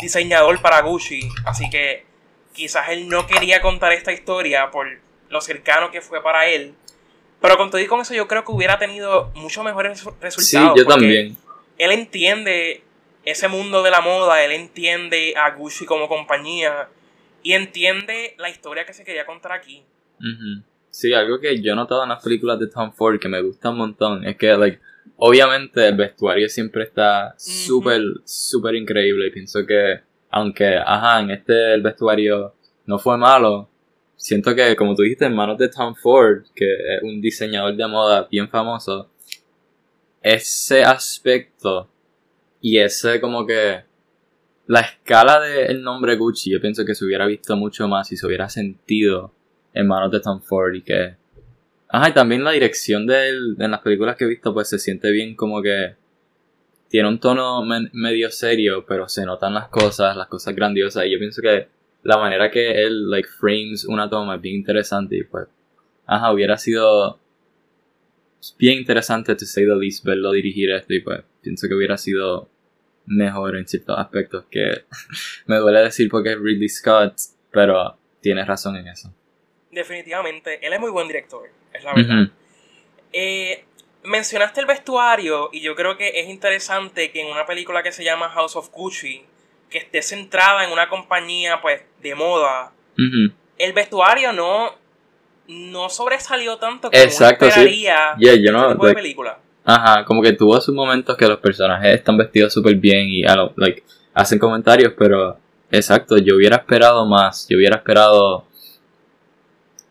diseñador 0.00 0.60
para 0.60 0.80
Gucci, 0.82 1.20
así 1.46 1.70
que 1.70 2.04
quizás 2.52 2.88
él 2.90 3.08
no 3.08 3.26
quería 3.26 3.60
contar 3.60 3.92
esta 3.92 4.12
historia 4.12 4.70
por 4.70 4.86
lo 5.30 5.40
cercano 5.40 5.90
que 5.90 6.00
fue 6.00 6.22
para 6.22 6.46
él. 6.48 6.74
Pero 7.40 7.56
con 7.56 7.70
todo 7.70 7.80
y 7.80 7.86
con 7.86 8.00
eso 8.00 8.14
yo 8.14 8.26
creo 8.26 8.44
que 8.44 8.52
hubiera 8.52 8.78
tenido 8.78 9.30
muchos 9.34 9.64
mejores 9.64 10.04
resultados. 10.20 10.48
Sí, 10.48 10.58
yo 10.76 10.84
también. 10.84 11.36
Él 11.78 11.92
entiende 11.92 12.82
ese 13.24 13.48
mundo 13.48 13.82
de 13.82 13.90
la 13.90 14.00
moda, 14.00 14.42
él 14.42 14.52
entiende 14.52 15.34
a 15.36 15.50
Gucci 15.50 15.86
como 15.86 16.08
compañía 16.08 16.88
y 17.42 17.52
entiende 17.52 18.34
la 18.38 18.48
historia 18.48 18.84
que 18.84 18.92
se 18.92 19.04
quería 19.04 19.26
contar 19.26 19.52
aquí. 19.52 19.84
Sí, 20.90 21.12
algo 21.12 21.38
que 21.38 21.62
yo 21.62 21.72
he 21.72 21.76
notado 21.76 22.02
en 22.02 22.08
las 22.08 22.22
películas 22.22 22.58
de 22.58 22.68
Tom 22.68 22.92
Ford 22.92 23.20
que 23.20 23.28
me 23.28 23.40
gusta 23.42 23.70
un 23.70 23.76
montón 23.76 24.24
es 24.26 24.36
que, 24.36 24.56
like, 24.56 24.80
obviamente 25.16 25.86
el 25.86 25.96
vestuario 25.96 26.48
siempre 26.48 26.84
está 26.84 27.34
súper, 27.38 28.02
súper 28.24 28.74
increíble. 28.74 29.28
Y 29.28 29.30
pienso 29.30 29.64
que, 29.64 30.00
aunque, 30.30 30.76
ajá, 30.76 31.20
en 31.20 31.30
este 31.30 31.74
el 31.74 31.82
vestuario 31.82 32.54
no 32.86 32.98
fue 32.98 33.16
malo, 33.16 33.68
siento 34.18 34.54
que, 34.54 34.76
como 34.76 34.94
tú 34.94 35.02
dijiste, 35.02 35.24
en 35.24 35.34
manos 35.34 35.56
de 35.56 35.68
Tom 35.68 35.94
Ford, 35.94 36.42
que 36.54 36.66
es 36.66 37.02
un 37.02 37.20
diseñador 37.22 37.74
de 37.76 37.86
moda 37.86 38.28
bien 38.30 38.48
famoso, 38.50 39.08
ese 40.20 40.82
aspecto 40.82 41.88
y 42.60 42.78
ese 42.78 43.20
como 43.20 43.46
que 43.46 43.84
la 44.66 44.80
escala 44.80 45.40
del 45.40 45.82
nombre 45.82 46.16
Gucci, 46.16 46.50
yo 46.50 46.60
pienso 46.60 46.84
que 46.84 46.94
se 46.94 47.04
hubiera 47.04 47.26
visto 47.26 47.56
mucho 47.56 47.88
más 47.88 48.10
y 48.12 48.16
se 48.16 48.26
hubiera 48.26 48.48
sentido 48.48 49.32
en 49.72 49.86
manos 49.86 50.10
de 50.10 50.20
Tom 50.20 50.42
Ford 50.42 50.74
y 50.74 50.82
que... 50.82 51.16
Ajá, 51.88 52.10
y 52.10 52.12
también 52.12 52.44
la 52.44 52.50
dirección 52.50 53.06
de 53.06 53.30
él 53.30 53.56
en 53.58 53.70
las 53.70 53.80
películas 53.80 54.16
que 54.16 54.24
he 54.24 54.28
visto 54.28 54.52
pues 54.52 54.68
se 54.68 54.78
siente 54.78 55.10
bien 55.10 55.36
como 55.36 55.62
que 55.62 55.94
tiene 56.88 57.08
un 57.08 57.20
tono 57.20 57.62
medio 57.92 58.30
serio, 58.30 58.84
pero 58.86 59.08
se 59.08 59.24
notan 59.24 59.54
las 59.54 59.68
cosas, 59.68 60.16
las 60.16 60.26
cosas 60.26 60.54
grandiosas 60.54 61.06
y 61.06 61.12
yo 61.12 61.18
pienso 61.18 61.40
que 61.40 61.68
la 62.02 62.16
manera 62.16 62.50
que 62.50 62.84
él 62.84 63.10
like 63.10 63.28
frames 63.28 63.84
una 63.84 64.08
toma 64.08 64.36
es 64.36 64.40
bien 64.40 64.56
interesante 64.56 65.16
y 65.16 65.24
pues 65.24 65.48
ajá, 66.06 66.32
hubiera 66.32 66.56
sido 66.56 67.18
bien 68.56 68.78
interesante 68.78 69.34
to 69.34 69.44
say 69.44 69.64
the 69.64 69.74
least 69.74 70.04
verlo 70.04 70.32
dirigir 70.32 70.70
esto 70.70 70.94
y 70.94 71.00
pues 71.00 71.22
pienso 71.42 71.68
que 71.68 71.74
hubiera 71.74 71.96
sido 71.96 72.48
mejor 73.06 73.56
en 73.56 73.66
ciertos 73.66 73.98
aspectos 73.98 74.44
que 74.50 74.84
me 75.46 75.56
duele 75.56 75.80
decir 75.80 76.08
porque 76.10 76.32
es 76.32 76.38
Ridley 76.38 76.68
Scott, 76.68 77.14
pero 77.50 77.96
tienes 78.20 78.46
razón 78.46 78.76
en 78.76 78.88
eso. 78.88 79.12
Definitivamente, 79.70 80.64
él 80.66 80.72
es 80.72 80.80
muy 80.80 80.90
buen 80.90 81.06
director, 81.06 81.48
es 81.72 81.84
la 81.84 81.94
verdad. 81.94 82.30
Eh, 83.12 83.64
mencionaste 84.02 84.60
el 84.60 84.66
vestuario 84.66 85.50
y 85.52 85.60
yo 85.60 85.74
creo 85.74 85.96
que 85.96 86.20
es 86.20 86.28
interesante 86.28 87.10
que 87.10 87.20
en 87.20 87.28
una 87.28 87.46
película 87.46 87.82
que 87.82 87.92
se 87.92 88.04
llama 88.04 88.28
House 88.30 88.56
of 88.56 88.70
Gucci, 88.70 89.24
que 89.70 89.78
esté 89.78 90.02
centrada 90.02 90.64
en 90.64 90.72
una 90.72 90.88
compañía 90.88 91.60
pues 91.60 91.82
de 92.02 92.14
moda, 92.14 92.72
el 93.58 93.72
vestuario 93.72 94.32
no, 94.32 94.74
no 95.46 95.88
sobresalió 95.88 96.56
tanto 96.56 96.90
como 96.90 97.02
Exacto, 97.02 97.46
esperaría 97.46 98.14
sí. 98.18 98.42
yo 98.42 98.52
no, 98.52 98.62
este 98.62 98.74
tipo 98.74 98.86
de 98.86 98.94
película. 98.94 99.38
Ajá, 99.64 100.04
como 100.04 100.22
que 100.22 100.32
tuvo 100.32 100.60
sus 100.60 100.74
momentos 100.74 101.16
que 101.16 101.28
los 101.28 101.38
personajes 101.38 101.94
están 101.94 102.16
vestidos 102.16 102.52
súper 102.52 102.74
bien 102.76 103.06
y 103.08 103.22
like, 103.56 103.84
hacen 104.14 104.38
comentarios, 104.38 104.94
pero 104.96 105.38
exacto, 105.70 106.16
yo 106.18 106.36
hubiera 106.36 106.56
esperado 106.56 107.04
más, 107.06 107.46
yo 107.48 107.56
hubiera 107.58 107.76
esperado 107.76 108.46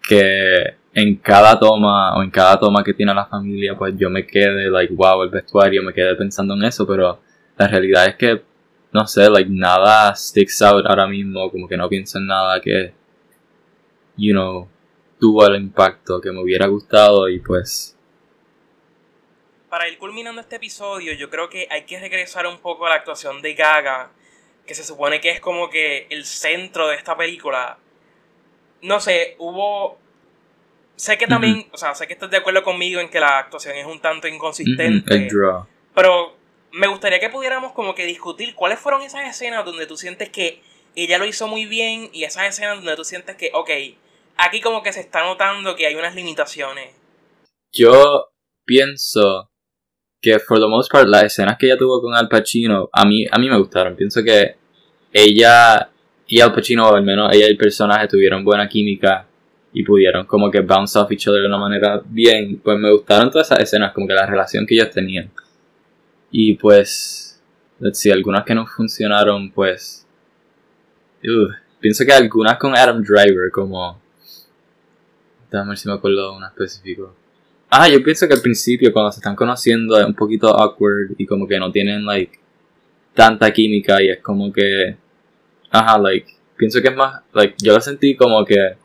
que 0.08 0.76
en 0.94 1.16
cada 1.18 1.60
toma 1.60 2.18
o 2.18 2.24
en 2.24 2.32
cada 2.32 2.60
toma 2.60 2.84
que 2.84 2.94
tiene 2.94 3.14
la 3.14 3.28
familia, 3.28 3.76
pues 3.78 3.94
yo 3.98 4.10
me 4.10 4.26
quede, 4.26 4.70
like, 4.72 4.92
wow, 4.96 5.22
el 5.22 5.30
vestuario, 5.30 5.84
me 5.84 5.94
quedé 5.94 6.16
pensando 6.16 6.56
en 6.56 6.64
eso, 6.64 6.88
pero 6.88 7.20
la 7.56 7.68
realidad 7.68 8.08
es 8.08 8.16
que, 8.16 8.42
no 8.92 9.08
sé, 9.08 9.30
like, 9.30 9.50
nada 9.52 10.16
sticks 10.16 10.62
out 10.62 10.86
ahora 10.86 11.08
mismo, 11.08 11.52
como 11.52 11.68
que 11.68 11.78
no 11.78 11.90
pienso 11.90 12.18
en 12.18 12.28
nada 12.28 12.60
que, 12.62 12.94
you 14.16 14.34
know, 14.34 14.68
tuvo 15.20 15.46
el 15.48 15.56
impacto 15.56 16.22
que 16.22 16.32
me 16.32 16.42
hubiera 16.42 16.68
gustado 16.68 17.28
y 17.28 17.40
pues 17.40 17.98
para 19.70 19.88
ir 19.90 19.98
culminando 19.98 20.42
este 20.42 20.56
episodio, 20.56 21.14
yo 21.14 21.30
creo 21.30 21.50
que 21.50 21.68
hay 21.70 21.84
que 21.84 22.00
regresar 22.00 22.48
un 22.48 22.60
poco 22.60 22.86
a 22.86 22.90
la 22.90 22.96
actuación 22.96 23.42
de 23.42 23.54
Gaga, 23.54 24.12
que 24.66 24.74
se 24.74 24.84
supone 24.84 25.20
que 25.20 25.30
es 25.30 25.40
como 25.40 25.70
que 25.70 26.08
el 26.10 26.26
centro 26.26 26.88
de 26.88 26.96
esta 26.96 27.16
película. 27.18 27.78
No 28.82 29.00
sé, 29.00 29.36
hubo... 29.40 30.00
Sé 30.96 31.18
que 31.18 31.28
también, 31.28 31.68
o 31.72 31.78
sea, 31.78 31.94
sé 31.94 32.08
que 32.08 32.14
estás 32.14 32.32
de 32.32 32.38
acuerdo 32.38 32.64
conmigo 32.64 33.00
en 33.00 33.10
que 33.10 33.20
la 33.20 33.38
actuación 33.40 33.76
es 33.76 33.86
un 33.86 34.00
tanto 34.00 34.28
inconsistente. 34.28 35.28
Pero 35.94 36.37
me 36.72 36.88
gustaría 36.88 37.20
que 37.20 37.30
pudiéramos 37.30 37.72
como 37.74 37.96
que 37.96 38.06
discutir 38.06 38.56
cuáles 38.56 38.80
fueron 38.80 39.02
esas 39.02 39.28
escenas 39.28 39.66
donde 39.66 39.86
tú 39.86 39.98
sientes 39.98 40.30
que 40.30 40.62
ella 40.96 41.18
lo 41.18 41.26
hizo 41.26 41.48
muy 41.48 41.66
bien 41.66 42.10
y 42.14 42.24
esas 42.24 42.48
escenas 42.48 42.78
donde 42.78 42.96
tú 42.96 43.04
sientes 43.04 43.36
que, 43.36 43.52
ok, 43.54 43.70
aquí 44.38 44.62
como 44.62 44.82
que 44.82 44.94
se 44.94 45.02
está 45.02 45.24
notando 45.24 45.76
que 45.76 45.86
hay 45.88 45.96
unas 45.96 46.16
limitaciones. 46.16 46.96
Yo 47.72 48.30
pienso 48.66 49.52
que 50.22 50.40
for 50.40 50.60
the 50.60 50.68
most 50.68 50.92
part 50.92 51.08
las 51.08 51.24
escenas 51.24 51.58
que 51.58 51.68
ella 51.68 51.78
tuvo 51.78 52.02
con 52.02 52.16
Al 52.16 52.28
Pacino 52.28 52.90
a 52.92 53.06
mí 53.06 53.26
a 53.30 53.38
mí 53.38 53.50
me 53.50 53.58
gustaron. 53.58 53.96
Pienso 53.96 54.24
que 54.24 54.56
ella 55.14 55.90
y 56.26 56.42
Al 56.42 56.54
Pacino 56.54 56.88
al 56.94 57.04
menos 57.04 57.34
ella 57.34 57.48
y 57.48 57.52
el 57.52 57.58
personaje 57.58 58.08
tuvieron 58.08 58.44
buena 58.44 58.68
química 58.68 59.28
y 59.74 59.84
pudieron 59.84 60.26
como 60.26 60.50
que 60.50 60.62
bounce 60.62 60.98
off 60.98 61.12
each 61.12 61.28
other 61.28 61.42
de 61.42 61.48
una 61.48 61.60
manera 61.60 62.02
bien. 62.06 62.60
Pues 62.64 62.80
me 62.80 62.92
gustaron 62.92 63.30
todas 63.30 63.48
esas 63.48 63.60
escenas 63.60 63.94
como 63.94 64.08
que 64.08 64.14
la 64.14 64.26
relación 64.26 64.66
que 64.66 64.76
ellos 64.76 64.90
tenían 64.90 65.32
y 66.32 66.56
pues 66.56 67.42
si 67.94 68.12
algunas 68.12 68.44
que 68.44 68.56
no 68.56 68.66
funcionaron 68.66 69.52
pues 69.52 70.06
pienso 71.80 72.06
que 72.06 72.14
algunas 72.14 72.58
con 72.58 72.76
Adam 72.76 73.04
Driver 73.04 73.52
como 73.52 74.00
déjame 75.52 75.70
ver 75.70 75.78
si 75.78 75.88
me 75.88 75.96
acuerdo 75.96 76.32
de 76.32 76.38
una 76.38 76.48
específico 76.48 77.14
Ah, 77.70 77.90
yo 77.90 78.02
pienso 78.02 78.28
que 78.28 78.34
al 78.34 78.42
principio, 78.42 78.94
cuando 78.94 79.12
se 79.12 79.20
están 79.20 79.36
conociendo, 79.36 80.00
es 80.00 80.06
un 80.06 80.14
poquito 80.14 80.48
awkward 80.58 81.12
y 81.18 81.26
como 81.26 81.46
que 81.46 81.60
no 81.60 81.70
tienen, 81.70 82.06
like, 82.06 82.40
tanta 83.14 83.52
química 83.52 84.02
y 84.02 84.10
es 84.10 84.22
como 84.22 84.52
que. 84.54 84.96
Ajá, 85.70 86.00
like, 86.00 86.32
pienso 86.56 86.82
que 86.82 86.88
es 86.90 86.96
más, 86.96 87.22
like, 87.34 87.56
yo 87.62 87.74
lo 87.74 87.82
sentí 87.82 88.16
como 88.16 88.46
que 88.46 88.78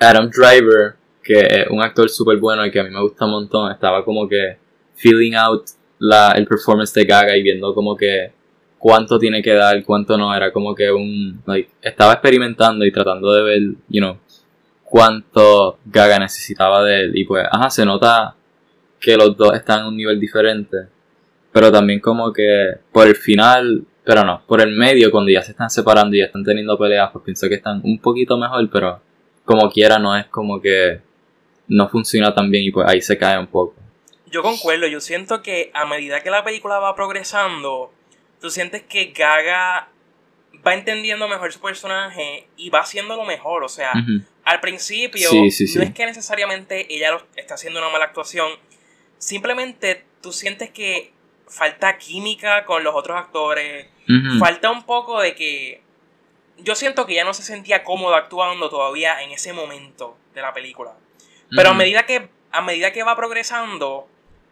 Adam 0.00 0.30
Driver, 0.30 0.94
que 1.22 1.40
es 1.40 1.66
un 1.70 1.82
actor 1.82 2.08
súper 2.08 2.38
bueno 2.38 2.64
y 2.64 2.70
que 2.70 2.80
a 2.80 2.84
mí 2.84 2.90
me 2.90 3.02
gusta 3.02 3.26
un 3.26 3.32
montón, 3.32 3.70
estaba 3.70 4.04
como 4.04 4.26
que 4.28 4.56
feeling 4.94 5.34
out 5.34 5.66
la, 6.00 6.32
el 6.32 6.46
performance 6.46 6.92
de 6.94 7.04
Gaga 7.04 7.36
y 7.36 7.42
viendo 7.42 7.72
como 7.74 7.96
que 7.96 8.32
cuánto 8.78 9.18
tiene 9.18 9.42
que 9.42 9.52
dar, 9.52 9.84
cuánto 9.84 10.18
no, 10.18 10.34
era 10.34 10.52
como 10.52 10.74
que 10.74 10.90
un, 10.90 11.42
like, 11.46 11.70
estaba 11.82 12.14
experimentando 12.14 12.84
y 12.84 12.90
tratando 12.90 13.32
de 13.32 13.42
ver, 13.42 13.60
you 13.88 14.00
know, 14.00 14.18
cuánto 14.82 15.78
Gaga 15.84 16.18
necesitaba 16.18 16.82
de 16.82 17.04
él. 17.04 17.12
Y 17.14 17.24
pues, 17.24 17.46
ajá, 17.50 17.70
se 17.70 17.84
nota 17.84 18.34
que 18.98 19.16
los 19.16 19.36
dos 19.36 19.54
están 19.54 19.80
en 19.80 19.86
un 19.86 19.96
nivel 19.96 20.18
diferente. 20.18 20.76
Pero 21.52 21.70
también 21.70 22.00
como 22.00 22.32
que 22.32 22.74
por 22.92 23.06
el 23.06 23.16
final, 23.16 23.84
pero 24.04 24.24
no, 24.24 24.42
por 24.46 24.60
el 24.60 24.74
medio, 24.74 25.10
cuando 25.10 25.30
ya 25.30 25.42
se 25.42 25.50
están 25.52 25.68
separando 25.68 26.16
y 26.16 26.20
ya 26.20 26.26
están 26.26 26.44
teniendo 26.44 26.78
peleas, 26.78 27.10
pues 27.12 27.24
pienso 27.24 27.48
que 27.48 27.56
están 27.56 27.80
un 27.84 27.98
poquito 27.98 28.38
mejor, 28.38 28.68
pero 28.70 29.00
como 29.44 29.68
quiera 29.70 29.98
no 29.98 30.16
es 30.16 30.26
como 30.26 30.60
que 30.60 31.00
no 31.68 31.88
funciona 31.88 32.32
tan 32.32 32.50
bien 32.50 32.64
y 32.64 32.70
pues 32.70 32.86
ahí 32.88 33.02
se 33.02 33.18
cae 33.18 33.38
un 33.38 33.48
poco. 33.48 33.74
Yo 34.30 34.42
concuerdo, 34.42 34.86
yo 34.86 35.00
siento 35.00 35.42
que 35.42 35.70
a 35.74 35.86
medida 35.86 36.22
que 36.22 36.30
la 36.30 36.44
película 36.44 36.78
va 36.78 36.94
progresando, 36.94 37.92
tú 38.40 38.50
sientes 38.50 38.82
que 38.82 39.06
Gaga 39.06 39.88
va 40.66 40.74
entendiendo 40.74 41.28
mejor 41.28 41.52
su 41.52 41.60
personaje 41.60 42.46
y 42.56 42.70
va 42.70 42.80
haciendo 42.80 43.16
lo 43.16 43.24
mejor. 43.24 43.64
O 43.64 43.68
sea, 43.68 43.92
al 44.44 44.60
principio 44.60 45.30
no 45.32 45.82
es 45.82 45.94
que 45.94 46.06
necesariamente 46.06 46.92
ella 46.94 47.12
lo 47.12 47.26
está 47.36 47.54
haciendo 47.54 47.80
una 47.80 47.88
mala 47.88 48.06
actuación. 48.06 48.50
Simplemente 49.18 50.04
tú 50.22 50.32
sientes 50.32 50.70
que 50.70 51.12
falta 51.46 51.98
química 51.98 52.64
con 52.64 52.84
los 52.84 52.94
otros 52.94 53.18
actores. 53.18 53.88
Falta 54.38 54.70
un 54.70 54.84
poco 54.84 55.20
de 55.20 55.34
que. 55.34 55.82
Yo 56.58 56.74
siento 56.74 57.06
que 57.06 57.14
ella 57.14 57.24
no 57.24 57.32
se 57.32 57.42
sentía 57.42 57.84
cómoda 57.84 58.18
actuando 58.18 58.68
todavía 58.68 59.22
en 59.22 59.30
ese 59.30 59.52
momento 59.52 60.18
de 60.34 60.42
la 60.42 60.52
película. 60.52 60.94
Pero 61.50 61.70
a 61.70 61.74
medida 61.74 62.06
que. 62.06 62.28
A 62.52 62.62
medida 62.62 62.92
que 62.92 63.04
va 63.04 63.14
progresando, 63.14 64.08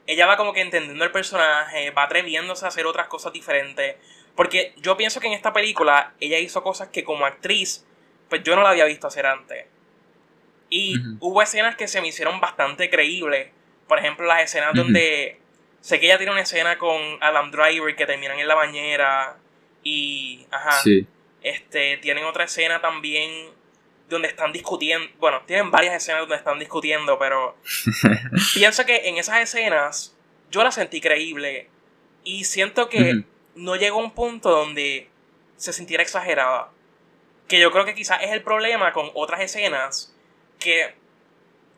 ella 0.08 0.26
va 0.26 0.38
como 0.38 0.54
que 0.54 0.62
entendiendo 0.62 1.04
el 1.04 1.12
personaje, 1.12 1.90
va 1.90 2.04
atreviéndose 2.04 2.64
a 2.64 2.68
hacer 2.68 2.86
otras 2.86 3.08
cosas 3.08 3.30
diferentes. 3.30 3.96
Porque 4.34 4.72
yo 4.78 4.96
pienso 4.96 5.20
que 5.20 5.26
en 5.26 5.34
esta 5.34 5.52
película 5.52 6.14
ella 6.18 6.38
hizo 6.38 6.62
cosas 6.62 6.88
que 6.88 7.04
como 7.04 7.26
actriz, 7.26 7.86
pues 8.30 8.42
yo 8.42 8.56
no 8.56 8.62
la 8.62 8.70
había 8.70 8.86
visto 8.86 9.06
hacer 9.06 9.26
antes. 9.26 9.66
Y 10.70 10.96
hubo 11.20 11.42
escenas 11.42 11.76
que 11.76 11.88
se 11.88 12.00
me 12.00 12.08
hicieron 12.08 12.40
bastante 12.40 12.88
creíbles. 12.88 13.50
Por 13.86 13.98
ejemplo, 13.98 14.26
las 14.26 14.42
escenas 14.42 14.74
donde 14.74 15.40
sé 15.80 16.00
que 16.00 16.06
ella 16.06 16.16
tiene 16.16 16.32
una 16.32 16.42
escena 16.42 16.78
con 16.78 17.00
Adam 17.20 17.50
Driver 17.50 17.94
que 17.94 18.06
terminan 18.06 18.38
en 18.38 18.48
la 18.48 18.54
bañera. 18.54 19.36
Y, 19.82 20.46
ajá. 20.50 20.80
Este, 21.42 21.98
tienen 21.98 22.24
otra 22.24 22.44
escena 22.44 22.80
también 22.80 23.50
donde 24.08 24.28
están 24.28 24.52
discutiendo. 24.52 25.08
Bueno, 25.18 25.42
tienen 25.46 25.70
varias 25.70 25.94
escenas 25.94 26.22
donde 26.22 26.36
están 26.36 26.58
discutiendo, 26.58 27.18
pero 27.18 27.56
pienso 28.54 28.84
que 28.84 29.08
en 29.08 29.18
esas 29.18 29.40
escenas 29.40 30.16
yo 30.50 30.64
la 30.64 30.72
sentí 30.72 31.00
creíble. 31.00 31.68
Y 32.24 32.44
siento 32.44 32.88
que 32.88 33.24
no 33.54 33.76
llegó 33.76 34.00
a 34.00 34.04
un 34.04 34.10
punto 34.12 34.50
donde 34.50 35.08
se 35.56 35.72
sintiera 35.72 36.02
exagerada. 36.02 36.70
Que 37.46 37.60
yo 37.60 37.70
creo 37.70 37.84
que 37.84 37.94
quizás 37.94 38.22
es 38.22 38.30
el 38.30 38.42
problema 38.42 38.92
con 38.92 39.10
otras 39.14 39.40
escenas 39.40 40.14
que 40.58 40.94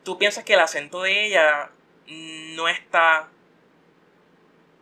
tú 0.03 0.17
piensas 0.17 0.43
que 0.43 0.53
el 0.53 0.59
acento 0.59 1.01
de 1.01 1.25
ella 1.25 1.69
no 2.07 2.67
está... 2.67 3.29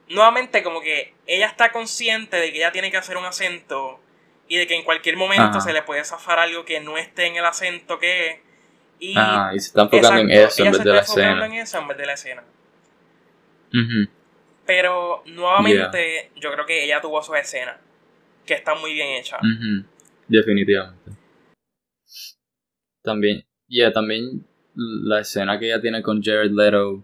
Nuevamente 0.07 0.63
como 0.63 0.81
que 0.81 1.13
ella 1.27 1.45
está 1.45 1.71
consciente 1.71 2.37
de 2.37 2.51
que 2.51 2.57
ella 2.57 2.71
tiene 2.71 2.89
que 2.89 2.97
hacer 2.97 3.15
un 3.15 3.25
acento 3.25 3.99
y 4.49 4.57
de 4.57 4.67
que 4.67 4.75
en 4.75 4.83
cualquier 4.83 5.15
momento 5.15 5.61
se 5.61 5.71
le 5.71 5.83
puede 5.83 6.03
zafar 6.03 6.39
algo 6.39 6.65
que 6.65 6.81
no 6.81 6.97
esté 6.97 7.27
en 7.27 7.35
el 7.35 7.45
acento 7.45 7.99
que 7.99 8.41
Y, 8.99 9.13
ah, 9.15 9.51
y 9.55 9.59
se 9.59 9.67
está 9.67 9.83
enfocando 9.83 10.21
en 10.21 10.31
eso 10.31 10.65
en 10.65 10.71
vez 10.71 10.83
de 10.83 10.91
la 10.91 10.99
escena. 10.99 11.45
en 11.45 11.53
eso 11.53 11.77
en 11.77 11.87
vez 11.87 11.97
de 11.97 12.05
la 12.05 12.13
escena. 12.13 12.43
Pero 14.65 15.23
nuevamente, 15.27 16.31
yo 16.35 16.51
creo 16.51 16.65
que 16.65 16.83
ella 16.83 16.99
tuvo 16.99 17.21
su 17.21 17.33
escena, 17.35 17.77
que 18.45 18.55
está 18.55 18.75
muy 18.75 18.93
bien 18.93 19.19
hecha. 19.19 19.37
Definitivamente. 20.27 21.11
También, 23.01 23.45
yeah, 23.67 23.93
también 23.93 24.45
la 24.75 25.21
escena 25.21 25.59
que 25.59 25.67
ella 25.67 25.81
tiene 25.81 26.01
con 26.01 26.21
Jared 26.21 26.51
Leto, 26.51 27.03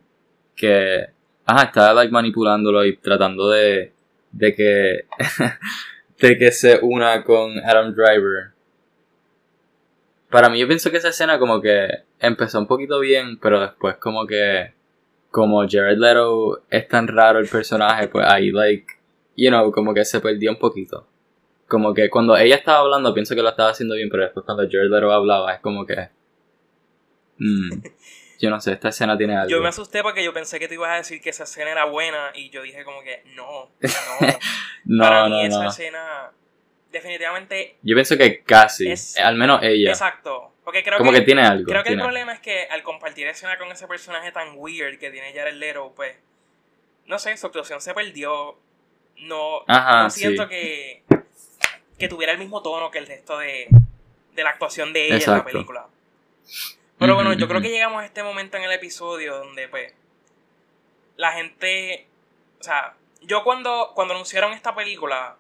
que, 0.55 1.05
ajá, 1.45 1.65
está 1.65 1.93
like 1.93 2.12
manipulándolo 2.12 2.86
y 2.86 2.97
tratando 2.97 3.49
de, 3.49 3.93
de 4.31 4.55
que, 4.55 5.05
de 6.19 6.38
que 6.38 6.51
se 6.51 6.80
una 6.82 7.23
con 7.23 7.60
Adam 7.60 7.93
Driver. 7.93 8.51
Para 10.30 10.49
mí 10.49 10.60
yo 10.60 10.67
pienso 10.67 10.91
que 10.91 10.97
esa 10.97 11.10
escena 11.10 11.39
como 11.39 11.62
que 11.62 11.88
empezó 12.19 12.60
un 12.60 12.67
poquito 12.67 12.99
bien, 12.99 13.38
pero 13.39 13.60
después 13.60 13.95
como 13.97 14.25
que 14.25 14.73
como 15.36 15.67
Jared 15.67 15.97
Leto 15.97 16.63
es 16.69 16.88
tan 16.88 17.10
raro 17.10 17.39
el 17.39 17.47
personaje, 17.49 18.08
pues 18.08 18.25
ahí, 18.25 18.51
like, 18.51 18.86
you 19.36 19.49
know, 19.49 19.69
como 19.69 19.93
que 19.93 20.06
se 20.06 20.21
perdió 20.21 20.49
un 20.49 20.58
poquito. 20.58 21.06
Como 21.67 21.93
que 21.93 22.10
cuando 22.10 22.38
ella 22.38 22.56
estaba 22.56 22.80
hablando, 22.80 23.13
pienso 23.13 23.36
que 23.36 23.41
lo 23.41 23.49
estaba 23.49 23.71
haciendo 23.71 23.95
bien, 23.95 24.08
pero 24.10 24.23
después 24.23 24.45
cuando 24.45 24.63
Jared 24.63 24.89
Leto 24.89 25.12
hablaba, 25.12 25.54
es 25.54 25.60
como 25.60 25.86
que. 25.86 26.08
Mm, 27.38 27.69
yo 28.39 28.50
no 28.50 28.60
sé, 28.60 28.74
esta 28.74 28.89
escena 28.89 29.17
tiene 29.17 29.36
algo. 29.36 29.50
Yo 29.50 29.62
me 29.62 29.69
asusté 29.69 30.02
porque 30.02 30.24
yo 30.24 30.34
pensé 30.34 30.60
que 30.60 30.67
tú 30.67 30.76
ibas 30.76 30.91
a 30.91 30.95
decir 30.95 31.21
que 31.21 31.30
esa 31.30 31.43
escena 31.43 31.71
era 31.71 31.86
buena 31.86 32.32
y 32.34 32.50
yo 32.50 32.62
dije, 32.62 32.84
como 32.84 33.02
que, 33.02 33.24
no, 33.36 33.69
no. 34.86 35.04
Para 35.04 35.28
mí, 35.28 35.45
esa 35.45 35.67
escena, 35.67 36.32
definitivamente. 36.91 37.78
Yo 37.82 37.95
pienso 37.95 38.17
que 38.17 38.43
casi, 38.43 38.93
al 39.21 39.36
menos 39.36 39.62
ella. 39.63 39.89
Exacto. 39.89 40.52
Porque 40.63 40.84
creo 40.84 40.98
Como 40.98 41.12
que, 41.12 41.21
tiene 41.21 41.43
algo. 41.43 41.69
Creo 41.69 41.84
que 41.84 41.91
el 41.93 42.00
problema 42.00 42.34
es 42.34 42.39
que 42.39 42.67
al 42.71 42.82
compartir 42.82 43.28
escena 43.28 43.56
con 43.60 43.71
ese 43.71 43.88
personaje 43.88 44.32
tan 44.32 44.54
weird 44.56 44.98
que 44.98 45.12
tiene 45.12 45.32
Jared 45.32 45.54
Leto, 45.54 45.93
pues. 45.95 46.15
No 47.06 47.19
sé, 47.19 47.38
su 47.38 47.45
actuación 47.45 47.82
se 47.82 47.93
perdió. 47.93 48.58
No, 49.17 49.63
no 49.67 50.10
siento 50.10 50.50
que, 50.50 51.04
que 52.00 52.08
tuviera 52.10 52.34
el 52.34 52.39
mismo 52.39 52.63
tono 52.63 52.89
que 52.89 52.98
el 52.98 53.06
resto 53.06 53.38
de, 53.38 53.67
de 54.36 54.43
la 54.43 54.50
actuación 54.50 54.91
de 54.91 55.06
ella 55.08 55.24
en 55.24 55.32
la 55.32 55.45
película. 55.45 55.88
Pero 56.97 57.15
bueno, 57.15 57.34
yo 57.34 57.47
creo 57.47 57.62
que 57.62 57.69
llegamos 57.69 58.01
a 58.01 58.05
este 58.05 58.23
momento 58.23 58.58
en 58.58 58.63
el 58.63 58.71
episodio 58.71 59.38
donde, 59.38 59.67
pues, 59.67 59.93
la 61.17 61.34
gente. 61.34 62.08
O 62.60 62.63
sea, 62.63 62.95
yo 63.21 63.43
cuando, 63.43 63.91
cuando 63.93 64.13
anunciaron 64.13 64.53
esta 64.53 64.73
película 64.75 65.36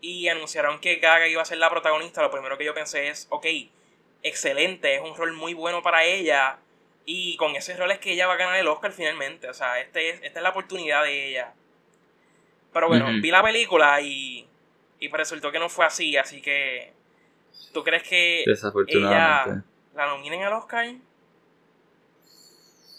y 0.00 0.28
anunciaron 0.28 0.80
que 0.80 0.96
Gaga 0.96 1.28
iba 1.28 1.42
a 1.42 1.44
ser 1.44 1.58
la 1.58 1.70
protagonista, 1.70 2.22
lo 2.22 2.30
primero 2.30 2.56
que 2.56 2.64
yo 2.64 2.74
pensé 2.74 3.08
es, 3.08 3.26
ok, 3.30 3.46
excelente, 4.22 4.94
es 4.94 5.02
un 5.02 5.14
rol 5.14 5.32
muy 5.34 5.52
bueno 5.54 5.82
para 5.82 6.04
ella. 6.04 6.58
Y 7.04 7.36
con 7.36 7.54
ese 7.54 7.76
rol 7.76 7.90
es 7.92 7.98
que 7.98 8.12
ella 8.12 8.26
va 8.26 8.34
a 8.34 8.38
ganar 8.38 8.56
el 8.56 8.66
Oscar 8.66 8.92
finalmente. 8.92 9.48
O 9.48 9.54
sea, 9.54 9.78
este 9.78 10.10
es, 10.10 10.22
esta 10.22 10.40
es 10.40 10.42
la 10.42 10.50
oportunidad 10.50 11.04
de 11.04 11.28
ella. 11.28 11.52
Pero 12.72 12.88
bueno, 12.88 13.06
vi 13.22 13.30
la 13.30 13.42
película 13.42 14.00
y, 14.00 14.46
y 14.98 15.08
pues 15.08 15.20
resultó 15.20 15.52
que 15.52 15.58
no 15.58 15.68
fue 15.68 15.84
así. 15.86 16.16
Así 16.16 16.42
que, 16.42 16.92
¿tú 17.72 17.84
crees 17.84 18.02
que 18.02 18.44
ella 18.88 19.62
la 19.96 20.06
nominen 20.06 20.42
al 20.42 20.52
Oscar? 20.52 20.86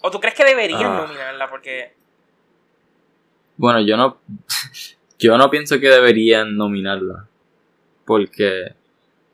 ¿O 0.02 0.12
tú 0.12 0.20
crees 0.20 0.36
que 0.36 0.44
deberían 0.44 0.86
ah. 0.86 1.02
nominarla? 1.02 1.50
Porque... 1.50 1.94
Bueno, 3.56 3.82
yo 3.82 3.96
no... 3.98 4.18
yo 5.20 5.38
no 5.38 5.50
pienso 5.50 5.80
que 5.80 5.90
deberían 5.90 6.56
nominarla. 6.56 7.28
Porque 8.06 8.76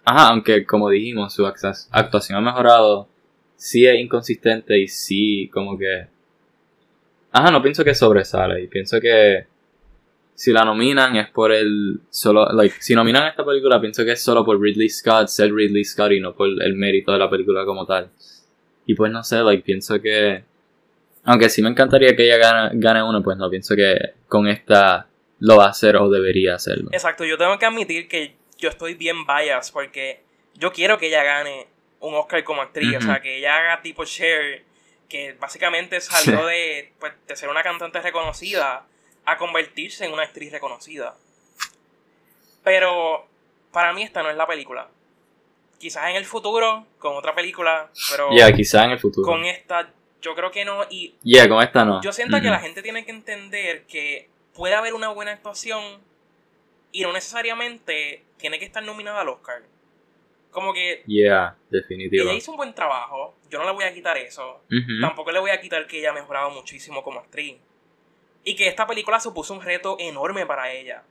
Ajá, 0.05 0.29
aunque 0.29 0.65
como 0.65 0.89
dijimos, 0.89 1.33
su 1.33 1.45
actuación 1.45 2.37
ha 2.37 2.41
mejorado. 2.41 3.07
Sí 3.55 3.85
es 3.85 3.99
inconsistente 3.99 4.77
y 4.77 4.87
sí, 4.87 5.49
como 5.53 5.77
que. 5.77 6.07
Ajá, 7.31 7.51
no 7.51 7.61
pienso 7.61 7.83
que 7.83 7.95
sobresale. 7.95 8.63
Y 8.63 8.67
pienso 8.67 8.99
que 8.99 9.47
si 10.35 10.51
la 10.51 10.65
nominan 10.65 11.15
es 11.15 11.29
por 11.29 11.51
el. 11.51 11.99
Solo, 12.09 12.51
like, 12.51 12.75
si 12.79 12.95
nominan 12.95 13.27
esta 13.27 13.45
película, 13.45 13.79
pienso 13.79 14.03
que 14.03 14.13
es 14.13 14.21
solo 14.21 14.43
por 14.43 14.59
Ridley 14.59 14.89
Scott, 14.89 15.27
ser 15.27 15.53
Ridley 15.53 15.83
Scott 15.83 16.11
y 16.11 16.19
no 16.19 16.33
por 16.33 16.47
el 16.47 16.75
mérito 16.75 17.11
de 17.11 17.19
la 17.19 17.29
película 17.29 17.65
como 17.65 17.85
tal. 17.85 18.09
Y 18.85 18.95
pues 18.95 19.11
no 19.11 19.23
sé, 19.23 19.37
like, 19.37 19.63
pienso 19.63 20.01
que. 20.01 20.43
Aunque 21.25 21.49
sí 21.49 21.61
me 21.61 21.69
encantaría 21.69 22.15
que 22.15 22.25
ella 22.25 22.37
gane, 22.37 22.71
gane 22.73 23.03
uno, 23.03 23.23
pues 23.23 23.37
no 23.37 23.49
pienso 23.49 23.75
que 23.75 23.97
con 24.27 24.47
esta 24.47 25.07
lo 25.39 25.57
va 25.57 25.67
a 25.67 25.69
hacer 25.69 25.95
o 25.95 26.09
debería 26.09 26.55
hacerlo. 26.55 26.89
Exacto, 26.91 27.23
yo 27.23 27.37
tengo 27.37 27.57
que 27.57 27.65
admitir 27.65 28.07
que 28.07 28.35
yo 28.57 28.69
estoy 28.69 28.95
bien 28.95 29.25
biased 29.25 29.71
porque 29.71 30.21
yo 30.55 30.73
quiero 30.73 30.97
que 30.97 31.07
ella 31.07 31.23
gane 31.23 31.67
un 31.99 32.15
Oscar 32.15 32.43
como 32.43 32.61
actriz, 32.61 32.97
o 32.97 33.01
sea, 33.01 33.21
que 33.21 33.37
ella 33.37 33.57
haga 33.57 33.81
tipo 33.81 34.03
Cher, 34.03 34.63
que 35.07 35.37
básicamente 35.39 36.01
salió 36.01 36.45
de, 36.45 36.91
pues, 36.99 37.13
de 37.25 37.35
ser 37.37 37.47
una 37.47 37.63
cantante 37.63 38.01
reconocida 38.01 38.85
a 39.25 39.37
convertirse 39.37 40.05
en 40.05 40.13
una 40.13 40.23
actriz 40.23 40.51
reconocida. 40.51 41.15
Pero 42.63 43.27
para 43.71 43.93
mí 43.93 44.03
esta 44.03 44.23
no 44.23 44.29
es 44.29 44.37
la 44.37 44.47
película. 44.47 44.89
Quizás 45.79 46.09
en 46.09 46.15
el 46.15 46.25
futuro, 46.25 46.85
con 46.97 47.15
otra 47.15 47.35
película, 47.35 47.89
pero... 48.09 48.29
Ya, 48.31 48.51
quizás 48.53 48.85
en 48.85 48.91
el 48.91 48.99
futuro. 48.99 49.25
Con 49.25 49.43
esta, 49.43 49.91
yo 50.21 50.33
creo 50.33 50.49
que 50.51 50.63
no. 50.63 50.85
Y... 50.89 51.15
Ya, 51.23 51.47
con 51.49 51.61
esta 51.61 51.83
no. 51.83 52.01
Yo 52.01 52.13
siento 52.13 52.39
que 52.39 52.47
la 52.47 52.59
gente 52.59 52.81
tiene 52.81 53.03
que 53.03 53.11
entender 53.11 53.85
que 53.85 54.29
puede 54.53 54.75
haber 54.75 54.93
una 54.93 55.09
buena 55.09 55.31
actuación 55.31 56.01
y 56.91 57.01
no 57.01 57.11
necesariamente 57.11 58.23
tiene 58.37 58.59
que 58.59 58.65
estar 58.65 58.83
nominada 58.83 59.21
al 59.21 59.29
Oscar. 59.29 59.63
Como 60.51 60.71
que. 60.71 61.03
Yeah, 61.07 61.57
definitivamente. 61.69 62.31
Ella 62.31 62.37
hizo 62.37 62.51
un 62.51 62.57
buen 62.57 62.73
trabajo. 62.75 63.35
Yo 63.49 63.59
no 63.59 63.65
le 63.65 63.71
voy 63.71 63.83
a 63.83 63.93
quitar 63.93 64.17
eso. 64.17 64.61
Tampoco 65.01 65.31
le 65.31 65.39
voy 65.39 65.49
a 65.49 65.59
quitar 65.59 65.87
que 65.87 65.99
ella 65.99 66.11
ha 66.11 66.13
mejorado 66.13 66.51
muchísimo 66.51 67.03
como 67.03 67.19
actriz. 67.19 67.57
Y 68.43 68.55
que 68.55 68.67
esta 68.67 68.85
película 68.85 69.19
supuso 69.19 69.53
un 69.53 69.61
reto 69.61 69.97
enorme 69.99 70.45
para 70.45 70.71
ella. 70.71 71.03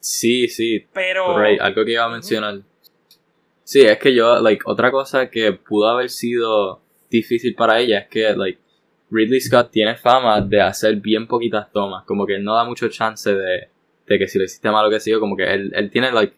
Sí, 0.00 0.48
sí. 0.48 0.86
Pero. 0.92 1.36
algo 1.36 1.84
que 1.84 1.92
iba 1.92 2.04
a 2.04 2.08
mencionar. 2.08 2.60
Sí, 3.64 3.82
es 3.82 3.98
que 3.98 4.14
yo, 4.14 4.40
like, 4.40 4.62
otra 4.64 4.90
cosa 4.90 5.28
que 5.30 5.52
pudo 5.52 5.88
haber 5.88 6.08
sido 6.08 6.80
difícil 7.10 7.54
para 7.54 7.78
ella 7.80 8.00
es 8.00 8.08
que, 8.08 8.34
like, 8.34 8.58
Ridley 9.10 9.40
Scott 9.40 9.70
tiene 9.70 9.96
fama 9.96 10.40
de 10.40 10.60
hacer 10.60 10.96
bien 10.96 11.26
poquitas 11.26 11.70
tomas. 11.70 12.04
Como 12.04 12.26
que 12.26 12.38
no 12.38 12.54
da 12.54 12.64
mucho 12.64 12.88
chance 12.88 13.32
de, 13.32 13.68
de 14.06 14.18
que 14.18 14.26
si 14.26 14.38
lo 14.38 14.44
hiciste 14.44 14.70
mal 14.70 14.86
o 14.86 14.90
que 14.90 15.00
sigo, 15.00 15.20
como 15.20 15.36
que 15.36 15.44
él, 15.44 15.72
él 15.74 15.90
tiene, 15.90 16.12
like, 16.12 16.34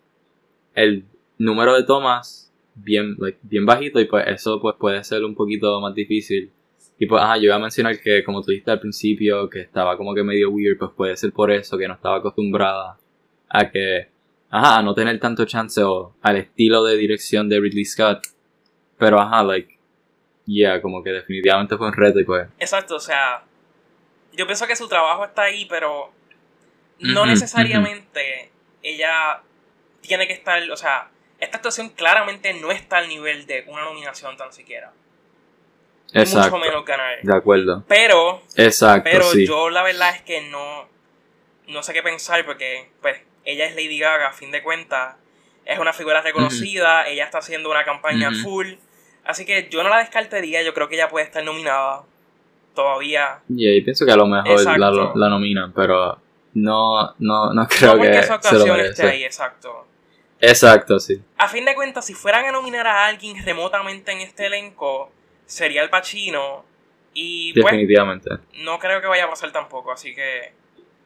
el 0.74 1.04
número 1.38 1.74
de 1.74 1.85
tomas 1.85 2.52
bien, 2.74 3.16
bien 3.42 3.66
bajito 3.66 4.00
y 4.00 4.04
pues 4.04 4.24
eso 4.28 4.61
pues 4.61 4.76
puede 4.78 5.02
ser 5.04 5.24
un 5.24 5.35
poquito 5.35 5.80
más 5.80 5.94
difícil. 5.94 6.50
Y 7.02 7.06
pues, 7.06 7.22
ajá, 7.22 7.38
yo 7.38 7.44
iba 7.44 7.54
a 7.54 7.58
mencionar 7.58 7.98
que 7.98 8.22
como 8.22 8.42
tú 8.42 8.50
dijiste 8.50 8.70
al 8.70 8.78
principio, 8.78 9.48
que 9.48 9.62
estaba 9.62 9.96
como 9.96 10.14
que 10.14 10.22
medio 10.22 10.50
weird, 10.50 10.76
pues 10.78 10.90
puede 10.94 11.16
ser 11.16 11.32
por 11.32 11.50
eso, 11.50 11.78
que 11.78 11.88
no 11.88 11.94
estaba 11.94 12.18
acostumbrada 12.18 12.98
a 13.48 13.70
que, 13.70 14.10
ajá, 14.50 14.76
a 14.76 14.82
no 14.82 14.94
tener 14.94 15.18
tanto 15.18 15.46
chance 15.46 15.82
o 15.82 16.14
al 16.20 16.36
estilo 16.36 16.84
de 16.84 16.98
dirección 16.98 17.48
de 17.48 17.58
Ridley 17.58 17.86
Scott. 17.86 18.26
Pero, 18.98 19.18
ajá, 19.18 19.42
like, 19.42 19.78
yeah, 20.44 20.82
como 20.82 21.02
que 21.02 21.08
definitivamente 21.08 21.78
fue 21.78 21.86
un 21.86 21.94
reto 21.94 22.20
y 22.20 22.24
pues. 22.24 22.46
Exacto, 22.58 22.96
o 22.96 23.00
sea, 23.00 23.44
yo 24.34 24.44
pienso 24.44 24.66
que 24.66 24.76
su 24.76 24.86
trabajo 24.86 25.24
está 25.24 25.44
ahí, 25.44 25.64
pero 25.70 26.12
no 26.98 27.24
necesariamente 27.24 28.50
ella 28.82 29.40
tiene 30.02 30.26
que 30.26 30.34
estar, 30.34 30.70
o 30.70 30.76
sea, 30.76 31.08
esta 31.38 31.56
actuación 31.56 31.88
claramente 31.88 32.52
no 32.60 32.70
está 32.70 32.98
al 32.98 33.08
nivel 33.08 33.46
de 33.46 33.64
una 33.68 33.84
nominación 33.84 34.36
tan 34.36 34.52
siquiera. 34.52 34.92
Exacto. 36.12 36.56
Mucho 36.56 36.64
menos 36.64 36.84
ganar. 36.84 37.18
De 37.22 37.34
acuerdo. 37.34 37.84
Pero, 37.88 38.42
Exacto, 38.56 39.08
pero 39.10 39.32
yo 39.34 39.70
la 39.70 39.82
verdad 39.82 40.14
es 40.14 40.22
que 40.22 40.42
no, 40.42 40.88
no 41.68 41.82
sé 41.82 41.92
qué 41.92 42.02
pensar 42.02 42.44
porque, 42.44 42.90
pues, 43.00 43.16
ella 43.44 43.66
es 43.66 43.74
Lady 43.74 43.98
Gaga, 43.98 44.28
a 44.28 44.32
fin 44.32 44.50
de 44.50 44.62
cuentas. 44.62 45.16
Es 45.64 45.78
una 45.78 45.92
figura 45.92 46.20
reconocida, 46.20 47.06
ella 47.06 47.24
está 47.24 47.38
haciendo 47.38 47.70
una 47.70 47.84
campaña 47.84 48.30
full. 48.42 48.74
Así 49.24 49.44
que 49.44 49.68
yo 49.70 49.82
no 49.82 49.88
la 49.88 49.98
descartaría, 49.98 50.62
yo 50.62 50.74
creo 50.74 50.88
que 50.88 50.96
ella 50.96 51.08
puede 51.08 51.26
estar 51.26 51.44
nominada 51.44 52.02
todavía. 52.74 53.40
Y 53.48 53.80
pienso 53.82 54.04
que 54.04 54.12
a 54.12 54.16
lo 54.16 54.26
mejor 54.26 54.78
la, 54.78 54.90
la, 55.14 55.28
nominan, 55.28 55.72
pero 55.72 56.18
no, 56.54 57.14
no, 57.18 57.52
no 57.52 57.68
creo 57.68 57.96
no 57.96 58.02
que 58.02 58.22
se 58.22 58.58
lo 58.58 58.76
esté 58.76 59.06
ahí, 59.06 59.24
exacto. 59.24 59.86
Exacto, 60.40 60.98
sí. 60.98 61.20
A 61.36 61.48
fin 61.48 61.64
de 61.64 61.74
cuentas, 61.74 62.06
si 62.06 62.14
fueran 62.14 62.46
a 62.46 62.52
nominar 62.52 62.86
a 62.86 63.06
alguien 63.06 63.44
remotamente 63.44 64.12
en 64.12 64.20
este 64.20 64.46
elenco, 64.46 65.12
sería 65.51 65.82
el 65.82 65.90
Pacino. 65.90 66.64
Y 67.12 67.53
pues, 67.55 67.64
Definitivamente. 67.64 68.30
no 68.59 68.78
creo 68.78 69.01
que 69.01 69.09
vaya 69.09 69.24
a 69.24 69.30
pasar 69.30 69.51
tampoco, 69.53 69.92
así 69.92 70.14
que. 70.14 70.53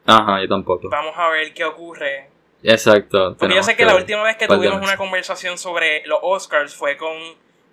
Ajá, 0.05 0.41
yo 0.41 0.47
tampoco. 0.47 0.89
Vamos 0.89 1.13
a 1.17 1.29
ver 1.29 1.53
qué 1.53 1.65
ocurre. 1.65 2.29
Exacto. 2.61 3.35
Porque 3.37 3.55
yo 3.55 3.63
sé 3.63 3.75
que, 3.75 3.85
la 3.85 3.95
última 3.95 4.23
vez 4.23 4.37
que 4.37 4.47
tuvimos 4.47 4.81
una 4.81 4.97
conversación 4.97 5.57
sobre 5.57 6.05
los 6.05 6.19
Oscars 6.21 6.75
fue 6.75 6.97
con 6.97 7.17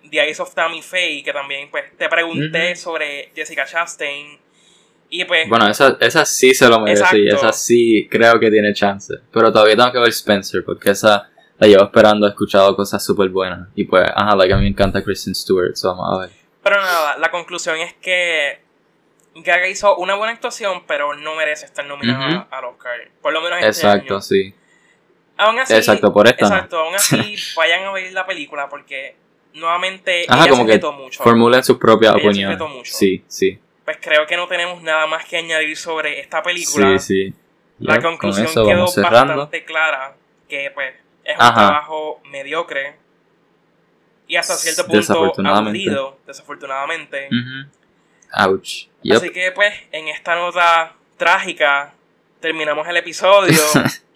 The 0.09 0.19
Eyes 0.19 0.39
of 0.39 0.53
Tammy 0.53 0.81
Faye, 0.81 1.23
que 1.23 1.31
también 1.31 1.69
pues 1.71 1.95
te 1.97 2.09
pregunté 2.09 2.75
sobre 2.75 3.31
Jessica 3.35 3.65
Chastain 3.65 4.39
pues, 5.27 5.47
bueno, 5.47 5.67
esa, 5.67 5.95
esa 5.99 6.25
sí 6.25 6.53
se 6.53 6.67
lo 6.67 6.79
merece 6.79 7.19
y 7.19 7.27
esa 7.27 7.53
sí 7.53 8.07
creo 8.09 8.39
que 8.39 8.49
tiene 8.49 8.73
chance. 8.73 9.13
Pero 9.31 9.51
todavía 9.51 9.75
tengo 9.75 9.91
que 9.91 9.99
ver 9.99 10.09
Spencer 10.09 10.63
porque 10.65 10.91
esa 10.91 11.29
la 11.59 11.67
llevo 11.67 11.83
esperando, 11.83 12.25
he 12.25 12.29
escuchado 12.29 12.75
cosas 12.75 13.05
súper 13.05 13.29
buenas. 13.29 13.69
Y 13.75 13.85
pues, 13.85 14.05
ajá, 14.13 14.35
like, 14.35 14.51
a 14.51 14.57
mí 14.57 14.63
me 14.63 14.69
encanta 14.69 15.03
Kristen 15.03 15.35
Stewart, 15.35 15.75
so 15.75 15.89
vamos 15.89 16.07
a 16.11 16.21
ver. 16.21 16.42
Pero 16.63 16.81
nada, 16.81 17.17
la 17.17 17.29
conclusión 17.29 17.77
es 17.77 17.93
que 17.95 18.59
Gaga 19.35 19.67
hizo 19.67 19.95
una 19.97 20.15
buena 20.15 20.33
actuación, 20.33 20.83
pero 20.87 21.13
no 21.15 21.35
merece 21.35 21.65
estar 21.65 21.85
nominada 21.85 22.47
al 22.49 22.65
Oscar. 22.65 23.09
Por 23.21 23.33
lo 23.33 23.41
menos 23.41 23.57
este 23.57 23.67
Exacto, 23.67 24.21
sí. 24.21 24.53
Aún 25.35 25.59
así, 25.59 25.73
exacto, 25.73 26.13
por 26.13 26.27
esto. 26.27 26.45
Exacto, 26.45 26.79
aún 26.79 26.95
así 26.95 27.35
vayan 27.57 27.83
a 27.83 27.91
ver 27.91 28.11
la 28.13 28.25
película 28.25 28.69
porque 28.69 29.15
nuevamente 29.53 30.25
Ajá, 30.27 30.43
ella 30.43 30.49
como 30.51 30.67
se 30.67 30.79
que 30.79 30.87
mucho. 30.91 31.23
Formulen 31.23 31.63
sus 31.63 31.77
propias 31.77 32.15
opiniones. 32.15 32.59
Sí, 32.85 33.23
sí. 33.27 33.59
Pues 33.83 33.97
creo 33.99 34.25
que 34.25 34.37
no 34.37 34.47
tenemos 34.47 34.81
nada 34.81 35.07
más 35.07 35.25
que 35.25 35.37
añadir 35.37 35.75
sobre 35.75 36.19
esta 36.19 36.41
película. 36.41 36.97
Sí, 36.99 37.29
sí. 37.29 37.33
La 37.79 38.01
conclusión 38.01 38.47
quedó 38.47 38.85
bastante 38.85 39.65
clara 39.65 40.15
que 40.47 40.71
pues 40.73 40.93
es 41.25 41.33
un 41.33 41.53
trabajo 41.53 42.21
mediocre 42.29 42.95
y 44.27 44.35
hasta 44.35 44.55
cierto 44.55 44.85
punto 44.87 45.33
aburrido, 45.45 46.19
desafortunadamente. 46.25 47.29
Ouch. 48.33 48.87
Así 49.11 49.29
que 49.31 49.51
pues 49.51 49.73
en 49.91 50.07
esta 50.07 50.35
nota 50.35 50.93
trágica 51.17 51.93
terminamos 52.39 52.87
el 52.87 52.97
episodio. 52.97 53.61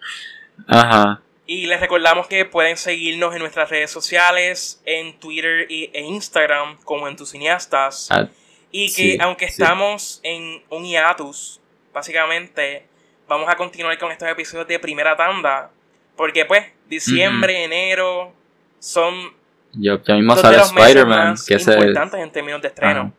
Ajá. 0.66 1.22
Y 1.46 1.66
les 1.66 1.80
recordamos 1.80 2.26
que 2.26 2.44
pueden 2.44 2.76
seguirnos 2.76 3.34
en 3.34 3.40
nuestras 3.40 3.70
redes 3.70 3.90
sociales, 3.90 4.82
en 4.84 5.18
Twitter 5.18 5.66
e 5.70 6.02
Instagram 6.02 6.76
como 6.84 7.08
Entusiastas. 7.08 8.08
Ah, 8.10 8.28
y 8.70 8.92
que 8.92 9.16
aunque 9.20 9.46
estamos 9.46 10.20
en 10.22 10.62
un 10.68 10.84
hiatus, 10.84 11.58
básicamente, 11.94 12.86
vamos 13.26 13.48
a 13.48 13.56
continuar 13.56 13.96
con 13.98 14.12
estos 14.12 14.28
episodios 14.28 14.68
de 14.68 14.78
primera 14.78 15.16
tanda. 15.16 15.70
Porque 16.16 16.44
pues, 16.44 16.66
diciembre, 16.86 17.64
enero, 17.64 18.34
son... 18.78 19.37
ya 19.80 20.14
mismo 20.14 20.36
sale 20.36 20.58
Spider-Man, 20.58 21.36
que 21.46 21.54
es 21.54 21.66
importantes 21.66 22.20
en 22.20 22.30
términos 22.30 22.62
de 22.62 22.68
estreno. 22.68 23.12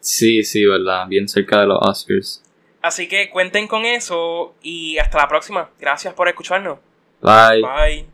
Sí, 0.00 0.42
sí, 0.42 0.64
verdad, 0.64 1.06
bien 1.06 1.28
cerca 1.28 1.60
de 1.60 1.66
los 1.66 1.78
Oscars. 1.80 2.42
Así 2.82 3.08
que 3.08 3.30
cuenten 3.30 3.68
con 3.68 3.84
eso 3.84 4.54
y 4.60 4.98
hasta 4.98 5.18
la 5.18 5.28
próxima. 5.28 5.70
Gracias 5.78 6.12
por 6.14 6.28
escucharnos. 6.28 6.78
Bye. 7.20 7.62
Bye. 7.62 8.11